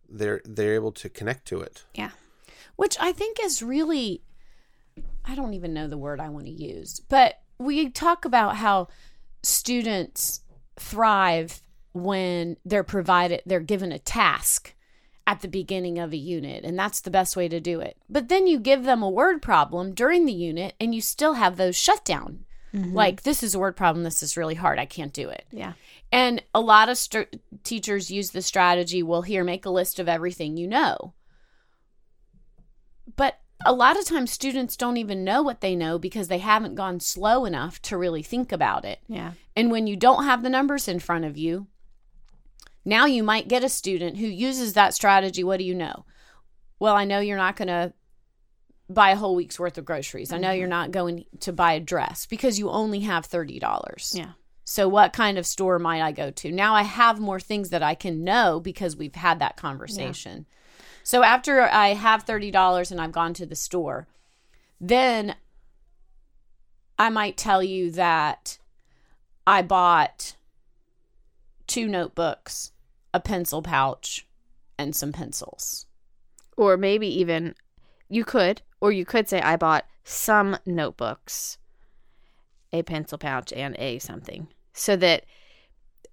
[0.08, 1.84] they're they're able to connect to it.
[1.94, 2.10] yeah.
[2.76, 4.22] which i think is really
[5.24, 8.88] i don't even know the word i want to use but we talk about how
[9.42, 10.42] students
[10.78, 14.74] thrive when they're provided they're given a task
[15.26, 18.28] at the beginning of a unit and that's the best way to do it but
[18.28, 21.76] then you give them a word problem during the unit and you still have those
[21.76, 22.04] shut
[22.72, 25.46] down like this is a word problem this is really hard i can't do it
[25.50, 25.72] Yeah.
[26.12, 30.08] and a lot of st- teachers use the strategy well, here, make a list of
[30.08, 31.14] everything you know.
[33.16, 36.74] But a lot of times, students don't even know what they know because they haven't
[36.74, 39.00] gone slow enough to really think about it.
[39.08, 39.32] Yeah.
[39.54, 41.66] And when you don't have the numbers in front of you,
[42.84, 45.42] now you might get a student who uses that strategy.
[45.42, 46.04] What do you know?
[46.78, 47.92] Well, I know you're not going to
[48.88, 50.32] buy a whole week's worth of groceries.
[50.32, 50.70] I know you're mm-hmm.
[50.70, 54.14] not going to buy a dress because you only have $30.
[54.14, 54.32] Yeah.
[54.64, 56.50] So, what kind of store might I go to?
[56.50, 60.46] Now I have more things that I can know because we've had that conversation.
[61.04, 64.08] So, after I have $30 and I've gone to the store,
[64.80, 65.36] then
[66.98, 68.58] I might tell you that
[69.46, 70.34] I bought
[71.66, 72.72] two notebooks,
[73.14, 74.26] a pencil pouch,
[74.78, 75.86] and some pencils.
[76.56, 77.54] Or maybe even
[78.08, 81.58] you could, or you could say, I bought some notebooks,
[82.72, 85.24] a pencil pouch, and a something, so that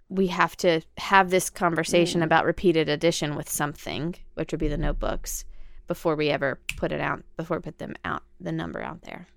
[0.09, 2.25] we have to have this conversation Mm.
[2.25, 5.45] about repeated addition with something, which would be the notebooks,
[5.87, 9.27] before we ever put it out, before we put them out, the number out there.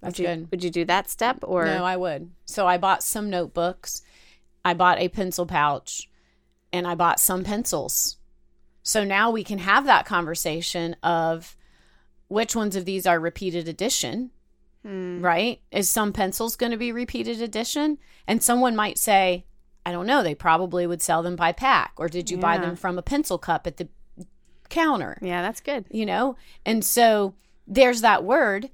[0.00, 0.50] That's would you, good.
[0.50, 2.30] Would you do that step or no, I would.
[2.44, 4.02] So I bought some notebooks,
[4.64, 6.08] I bought a pencil pouch,
[6.72, 8.16] and I bought some pencils.
[8.82, 11.55] So now we can have that conversation of
[12.28, 14.30] which ones of these are repeated addition,
[14.82, 15.20] Hmm.
[15.20, 15.60] right?
[15.72, 17.98] Is some pencils going to be repeated addition?
[18.26, 19.44] And someone might say,
[19.84, 21.92] I don't know, they probably would sell them by pack.
[21.96, 23.88] Or did you buy them from a pencil cup at the
[24.68, 25.18] counter?
[25.22, 25.86] Yeah, that's good.
[25.90, 26.36] you know?
[26.64, 27.34] And so
[27.66, 28.70] there's that word,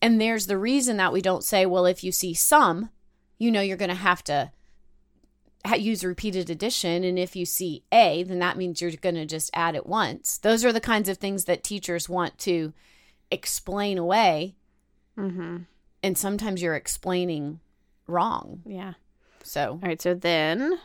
[0.00, 2.90] and there's the reason that we don't say, well, if you see some,
[3.38, 4.52] you know, you're going to have to
[5.64, 7.02] ha- use repeated addition.
[7.04, 10.38] And if you see a, then that means you're going to just add it once.
[10.38, 12.72] Those are the kinds of things that teachers want to
[13.32, 14.54] explain away.
[15.18, 15.58] Mm-hmm.
[16.02, 17.60] And sometimes you're explaining
[18.06, 18.62] wrong.
[18.66, 18.94] Yeah.
[19.42, 20.00] So, All right.
[20.00, 20.78] So then,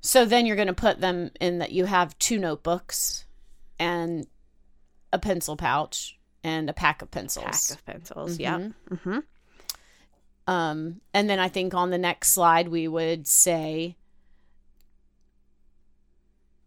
[0.00, 3.24] so then you're going to put them in that you have two notebooks
[3.78, 4.26] and
[5.12, 7.44] a pencil pouch and a pack of pencils.
[7.44, 8.38] pack of pencils.
[8.38, 8.58] Yeah.
[8.58, 8.74] Mhm.
[8.90, 9.18] Mm-hmm.
[10.46, 13.96] Um, and then I think on the next slide we would say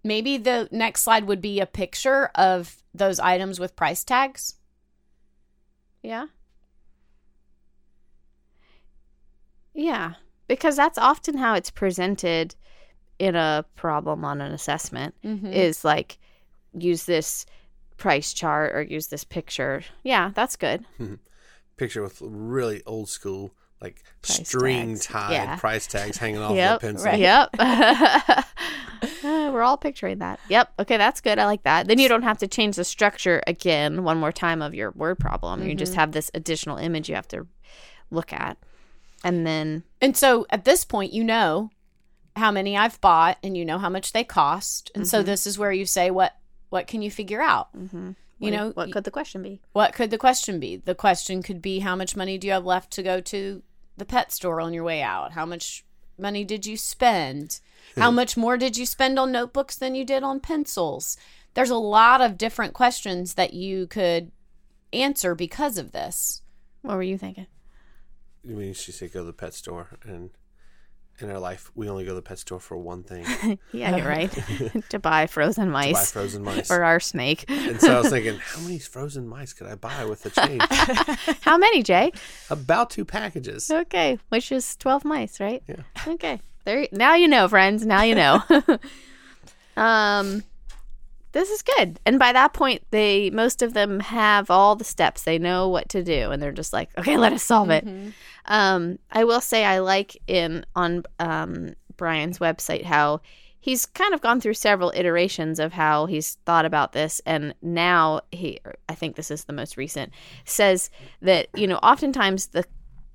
[0.03, 4.55] maybe the next slide would be a picture of those items with price tags.
[6.03, 6.27] Yeah.
[9.73, 10.13] Yeah.
[10.47, 12.55] Because that's often how it's presented
[13.19, 15.47] in a problem on an assessment Mm-hmm.
[15.53, 16.17] is like
[16.73, 17.45] use this
[17.97, 19.83] price chart or use this picture.
[20.03, 20.83] Yeah, that's good.
[21.77, 25.05] Picture with really old school, like Price string tags.
[25.05, 25.55] tied Yeah.
[25.57, 26.79] price tags hanging off Yep.
[26.81, 27.05] the pencil.
[27.05, 27.19] right.
[27.19, 28.45] Yep.
[29.23, 30.39] Uh, we're all picturing that.
[30.49, 30.73] Yep.
[30.79, 31.37] Okay, that's good.
[31.39, 31.87] I like that.
[31.87, 35.19] Then you don't have to change the structure again one more time of your word
[35.19, 35.63] problem.
[35.67, 37.45] You just have this additional image you have to
[38.09, 38.57] look at.
[39.23, 41.69] And then And so at this point, you know
[42.35, 44.89] how many I've bought and you know how much they cost.
[44.95, 46.35] And so this is where you say, what,
[46.69, 47.75] what can you figure out?
[47.77, 48.15] mhm.
[48.39, 49.61] You What- know, what could the question be?
[49.73, 50.77] What could the question be?
[50.77, 53.61] The question could be how much money do you have left to go to
[53.97, 55.33] the pet store on your way out?
[55.33, 55.85] How much
[56.17, 57.59] money did you spend?
[57.97, 61.17] How much more did you spend on notebooks than you did on pencils?
[61.53, 64.31] There's a lot of different questions that you could
[64.93, 66.41] answer because of this.
[66.81, 67.47] What were you thinking?
[68.47, 70.31] I mean, she said go to the pet store, and
[71.19, 73.25] in our life, we only go to the pet store for one thing:
[73.71, 74.31] Yeah, you're right.
[74.89, 75.89] to buy frozen mice.
[75.89, 76.67] To buy frozen mice.
[76.67, 77.45] for our snake.
[77.49, 80.63] And so I was thinking, how many frozen mice could I buy with the change?
[81.41, 82.11] How many, Jay?
[82.49, 83.69] About two packages.
[83.69, 85.61] Okay, which is 12 mice, right?
[85.67, 85.83] Yeah.
[86.07, 86.39] Okay.
[86.65, 87.85] There now you know, friends.
[87.85, 88.43] Now you know.
[89.77, 90.43] um
[91.33, 91.97] this is good.
[92.05, 95.23] And by that point, they most of them have all the steps.
[95.23, 97.85] They know what to do and they're just like, "Okay, let us solve it."
[98.45, 103.21] Um I will say I like in on um Brian's website how
[103.61, 108.19] he's kind of gone through several iterations of how he's thought about this and now
[108.31, 108.59] he
[108.89, 110.11] I think this is the most recent
[110.43, 110.89] says
[111.21, 112.65] that you know oftentimes the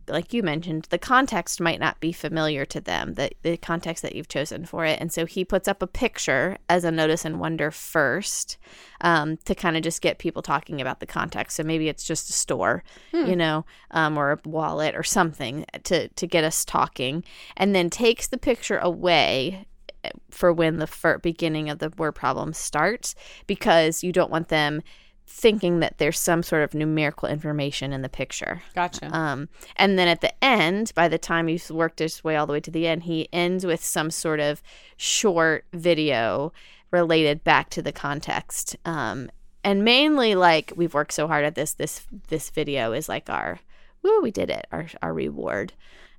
[0.09, 4.15] like you mentioned, the context might not be familiar to them, the, the context that
[4.15, 5.01] you've chosen for it.
[5.01, 8.57] And so he puts up a picture as a notice and wonder first
[9.01, 11.57] um, to kind of just get people talking about the context.
[11.57, 12.85] So maybe it's just a store,
[13.27, 17.25] you know, um, or a wallet or something to, to get us talking,
[17.57, 19.67] and then takes the picture away
[20.05, 23.15] eh, for when the fir- beginning of the word problem starts
[23.47, 24.83] because you don't want them
[25.27, 28.63] thinking that there's some sort of numerical information in the picture.
[28.75, 29.15] Gotcha.
[29.15, 32.53] Um, and then at the end, by the time he's worked his way all the
[32.53, 34.63] way to the end, he ends with some sort of
[34.97, 36.53] short video
[36.91, 38.77] related back to the context.
[38.85, 39.31] Um,
[39.65, 43.59] and mainly, like we've worked so hard at this, this this video is like our,
[44.03, 45.73] woo, we did it, our our reward.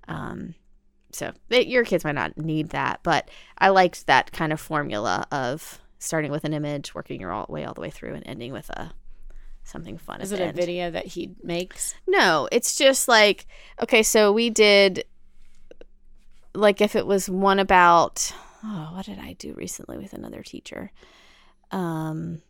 [0.10, 0.56] Um,
[1.12, 5.26] so they, your kids might not need that, but I liked that kind of formula
[5.32, 8.52] of starting with an image, working your all, way all the way through, and ending
[8.52, 8.94] with a
[9.64, 10.22] something fun.
[10.22, 11.94] Is it a video that he makes?
[12.08, 13.46] No, it's just like
[13.82, 15.06] okay, so we did
[16.56, 18.34] like if it was one about
[18.64, 20.92] oh, what did I do recently with another teacher?
[21.72, 22.42] Um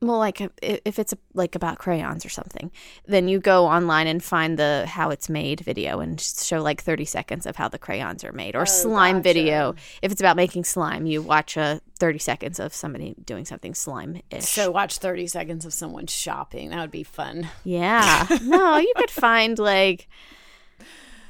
[0.00, 2.70] well like if it's like about crayons or something,
[3.06, 7.04] then you go online and find the how it's made video and show like 30
[7.04, 9.22] seconds of how the crayons are made or oh, slime gotcha.
[9.22, 9.74] video.
[10.02, 14.44] If it's about making slime, you watch a 30 seconds of somebody doing something slime-ish.
[14.44, 16.70] So watch 30 seconds of someone shopping.
[16.70, 17.48] That would be fun.
[17.64, 18.26] Yeah.
[18.42, 20.08] No, you could find like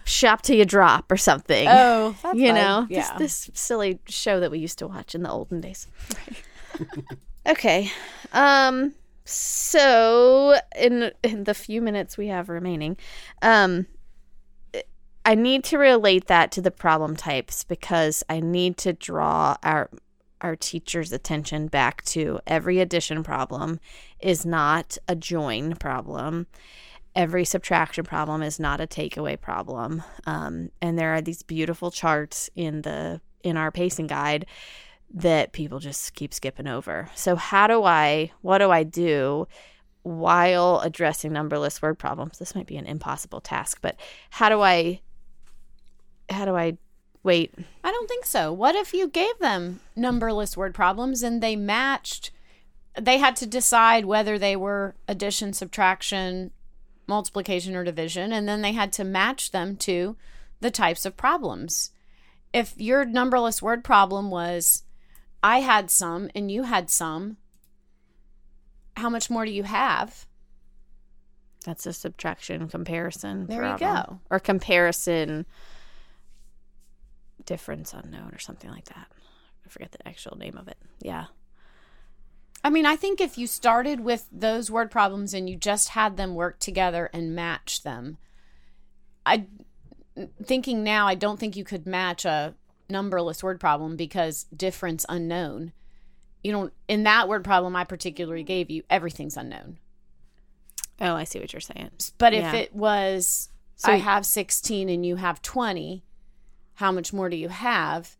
[0.05, 1.67] shop till you drop or something.
[1.69, 2.55] Oh, that's you fun.
[2.55, 3.17] know, yeah.
[3.19, 5.87] this, this silly show that we used to watch in the olden days.
[7.49, 7.91] Okay.
[8.33, 8.95] Um
[9.25, 12.97] so in in the few minutes we have remaining,
[13.43, 13.87] um
[15.25, 19.91] I need to relate that to the problem types because I need to draw our
[20.41, 23.81] our teacher's attention back to every addition problem
[24.21, 26.47] is not a join problem.
[27.15, 30.03] Every subtraction problem is not a takeaway problem.
[30.27, 34.47] Um, and there are these beautiful charts in the in our pacing guide
[35.13, 37.11] that people just keep skipping over.
[37.15, 39.49] So how do I what do I do
[40.03, 42.39] while addressing numberless word problems?
[42.39, 43.97] This might be an impossible task, but
[44.31, 45.01] how do I
[46.31, 46.77] how do I
[47.23, 47.55] wait?
[47.83, 48.53] I don't think so.
[48.53, 52.31] What if you gave them numberless word problems and they matched?
[52.99, 56.51] They had to decide whether they were addition, subtraction,
[57.07, 60.17] multiplication, or division, and then they had to match them to
[60.61, 61.93] the types of problems.
[62.53, 64.83] If your numberless word problem was,
[65.43, 67.37] I had some and you had some,
[68.97, 70.27] how much more do you have?
[71.65, 73.47] That's a subtraction comparison.
[73.47, 74.21] There you go.
[74.31, 75.47] Or comparison
[77.45, 79.07] difference unknown or something like that.
[79.65, 80.77] I forget the actual name of it.
[81.01, 81.27] Yeah.
[82.65, 86.17] I mean, I think if you started with those word problems and you just had
[86.17, 88.19] them work together and match them,
[89.25, 89.47] I
[90.43, 92.55] thinking now, I don't think you could match a
[92.89, 95.73] numberless word problem because difference unknown.
[96.43, 99.79] You don't in that word problem I particularly gave you, everything's unknown.
[101.01, 101.91] Oh, I see what you're saying.
[102.19, 106.05] But if it was So- I have 16 and you have 20,
[106.75, 108.17] how much more do you have?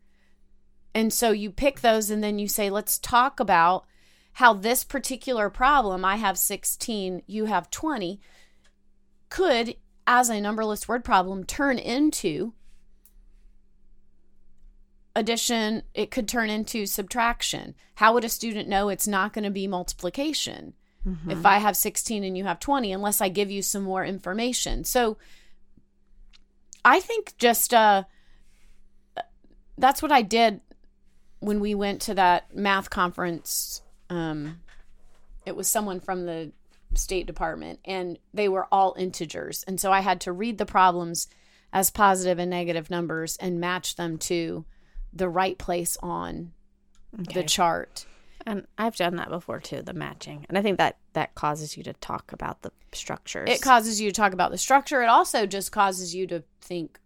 [0.93, 3.85] And so you pick those and then you say, let's talk about
[4.33, 8.21] how this particular problem, I have 16, you have 20,
[9.29, 9.75] could,
[10.07, 12.53] as a numberless word problem, turn into
[15.15, 15.83] addition.
[15.93, 17.75] It could turn into subtraction.
[17.95, 20.73] How would a student know it's not going to be multiplication?
[21.27, 24.83] if I have 16 and you have 20, unless I give you some more information.
[24.83, 25.17] So
[26.83, 28.03] I think just uh,
[29.77, 30.61] that's what I did
[31.39, 33.81] when we went to that math conference.
[34.09, 34.59] Um,
[35.45, 36.51] it was someone from the
[36.95, 39.63] State Department, and they were all integers.
[39.67, 41.27] And so I had to read the problems
[41.71, 44.65] as positive and negative numbers and match them to
[45.13, 46.51] the right place on
[47.11, 48.05] the chart.
[48.45, 50.45] And I've done that before too, the matching.
[50.47, 53.49] And I think that that causes you to talk about the structures.
[53.49, 55.01] It causes you to talk about the structure.
[55.01, 56.99] It also just causes you to think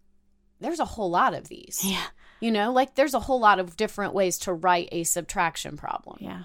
[0.60, 1.80] there's a whole lot of these.
[1.84, 2.04] Yeah.
[2.40, 6.18] You know, like there's a whole lot of different ways to write a subtraction problem.
[6.20, 6.44] Yeah.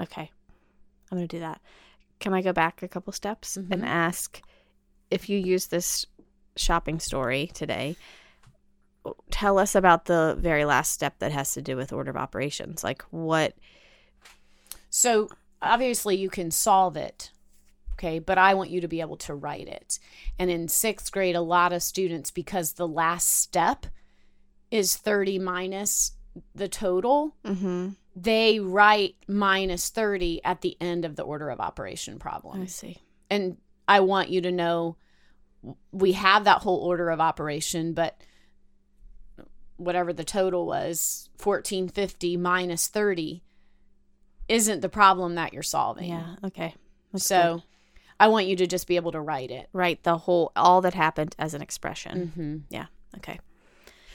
[0.00, 0.30] Okay.
[1.10, 1.60] I'm going to do that.
[2.18, 3.72] Can I go back a couple steps Mm-hmm.
[3.72, 4.42] and ask
[5.10, 6.06] if you use this
[6.56, 7.96] shopping story today?
[9.30, 12.84] Tell us about the very last step that has to do with order of operations.
[12.84, 13.54] Like what?
[14.90, 15.28] So
[15.62, 17.30] obviously you can solve it.
[17.94, 19.98] Okay, but I want you to be able to write it.
[20.38, 23.86] And in sixth grade, a lot of students, because the last step
[24.70, 26.12] is 30 minus
[26.54, 27.88] the total, Mm-hmm.
[28.16, 32.62] they write minus 30 at the end of the order of operation problem.
[32.62, 32.98] I see.
[33.28, 34.96] and I want you to know
[35.92, 38.18] we have that whole order of operation, but
[39.80, 43.42] whatever the total was, 1450 minus 30
[44.48, 46.10] isn't the problem that you're solving.
[46.10, 46.36] Yeah.
[46.44, 46.74] Okay.
[47.12, 47.62] That's so good.
[48.20, 49.68] I want you to just be able to write it.
[49.72, 52.32] write the whole all that happened as an expression.
[52.36, 52.56] Mm-hmm.
[52.68, 52.86] Yeah.
[53.16, 53.40] Okay.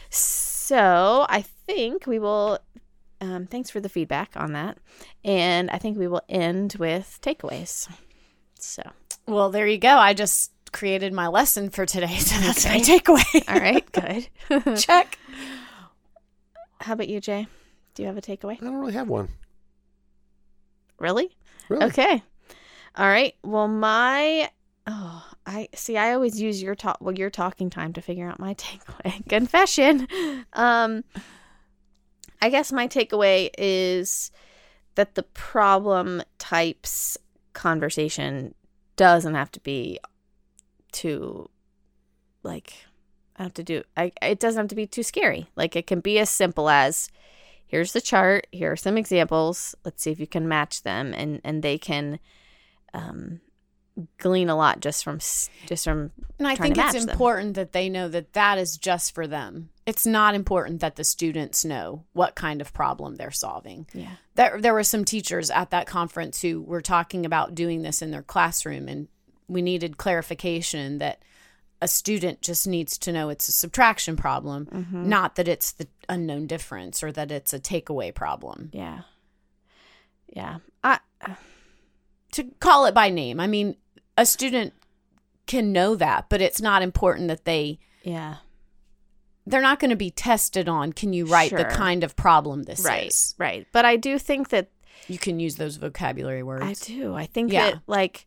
[0.10, 2.60] So I think we will.
[3.22, 4.78] Um, thanks for the feedback on that,
[5.24, 7.90] and I think we will end with takeaways.
[8.60, 8.84] So,
[9.26, 9.98] Well, there you go.
[9.98, 12.18] I just created my lesson for today.
[12.26, 13.44] So that's my takeaway.
[13.48, 13.90] all right,
[14.74, 14.78] good.
[14.78, 15.18] Check.
[16.82, 17.48] How about you, Jay?
[17.94, 18.62] Do you have a takeaway?
[18.62, 19.30] I don't really have one.
[21.00, 21.36] Really?
[21.70, 21.86] Really?
[21.86, 22.22] Okay.
[22.96, 23.34] All right.
[23.44, 24.50] Well, my
[24.86, 25.98] oh, I see.
[25.98, 26.98] I always use your talk.
[27.00, 29.28] Well, your talking time to figure out my takeaway.
[29.30, 30.08] Confession.
[30.54, 31.04] Um,
[32.42, 34.30] I guess my takeaway is
[34.96, 37.18] that the problem types
[37.54, 38.54] conversation
[38.98, 40.00] doesn't have to be
[40.96, 41.50] too
[42.44, 42.74] like
[43.38, 43.84] I have to do.
[43.98, 45.48] I it doesn't have to be too scary.
[45.56, 47.10] Like it can be as simple as
[47.68, 51.42] here's the chart here are some examples let's see if you can match them and
[51.44, 52.20] and they can
[52.94, 53.42] um
[54.20, 55.20] glean a lot just from
[55.68, 57.10] just from And I think it's them.
[57.10, 59.70] important that they know that that is just for them.
[59.86, 63.88] It's not important that the students know what kind of problem they're solving.
[63.94, 68.02] yeah There, there were some teachers at that conference who were talking about doing this
[68.02, 69.08] in their classroom, and
[69.48, 71.22] we needed clarification that
[71.82, 75.10] a student just needs to know it's a subtraction problem, Mm-hmm.
[75.10, 78.70] not that it's the unknown difference or that it's a takeaway problem.
[78.74, 79.02] yeah
[80.28, 80.58] Yeah.
[80.84, 81.00] I
[82.32, 83.40] to call it by name.
[83.40, 83.76] I mean,
[84.18, 84.74] a student
[85.48, 88.38] can know that, but it's not important that they yeah.
[89.46, 92.84] they're not going to be tested on can you write the kind of problem this
[92.84, 93.08] Right.
[93.08, 93.36] is.
[93.38, 93.68] Right.
[93.72, 94.70] But I do think that
[95.08, 96.64] You can use those vocabulary words.
[96.64, 97.14] I do.
[97.14, 97.72] I think Yeah.
[97.72, 98.26] that like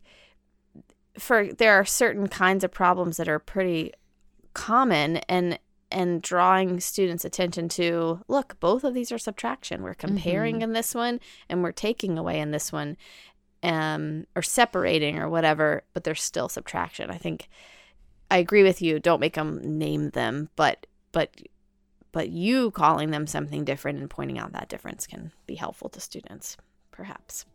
[1.19, 3.93] for there are certain kinds of problems that are pretty
[4.53, 5.59] common and
[5.91, 9.81] and drawing students attention to look both of these are subtraction.
[9.81, 12.97] We're comparing in this one and we're taking away in this one
[13.61, 17.09] um or separating or whatever but there's still subtraction.
[17.09, 17.49] I think
[18.31, 18.99] i agree with you.
[18.99, 21.35] Don't make them name them but but
[22.11, 25.99] but you calling them something different and pointing out that difference can be helpful to
[25.99, 26.57] students
[26.91, 27.45] perhaps.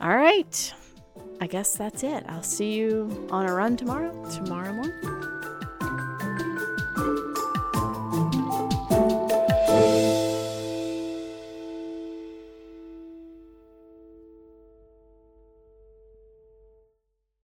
[0.00, 0.74] All right
[1.40, 5.55] i guess that's it i'll see you on a run tomorrow Tomorrow morning.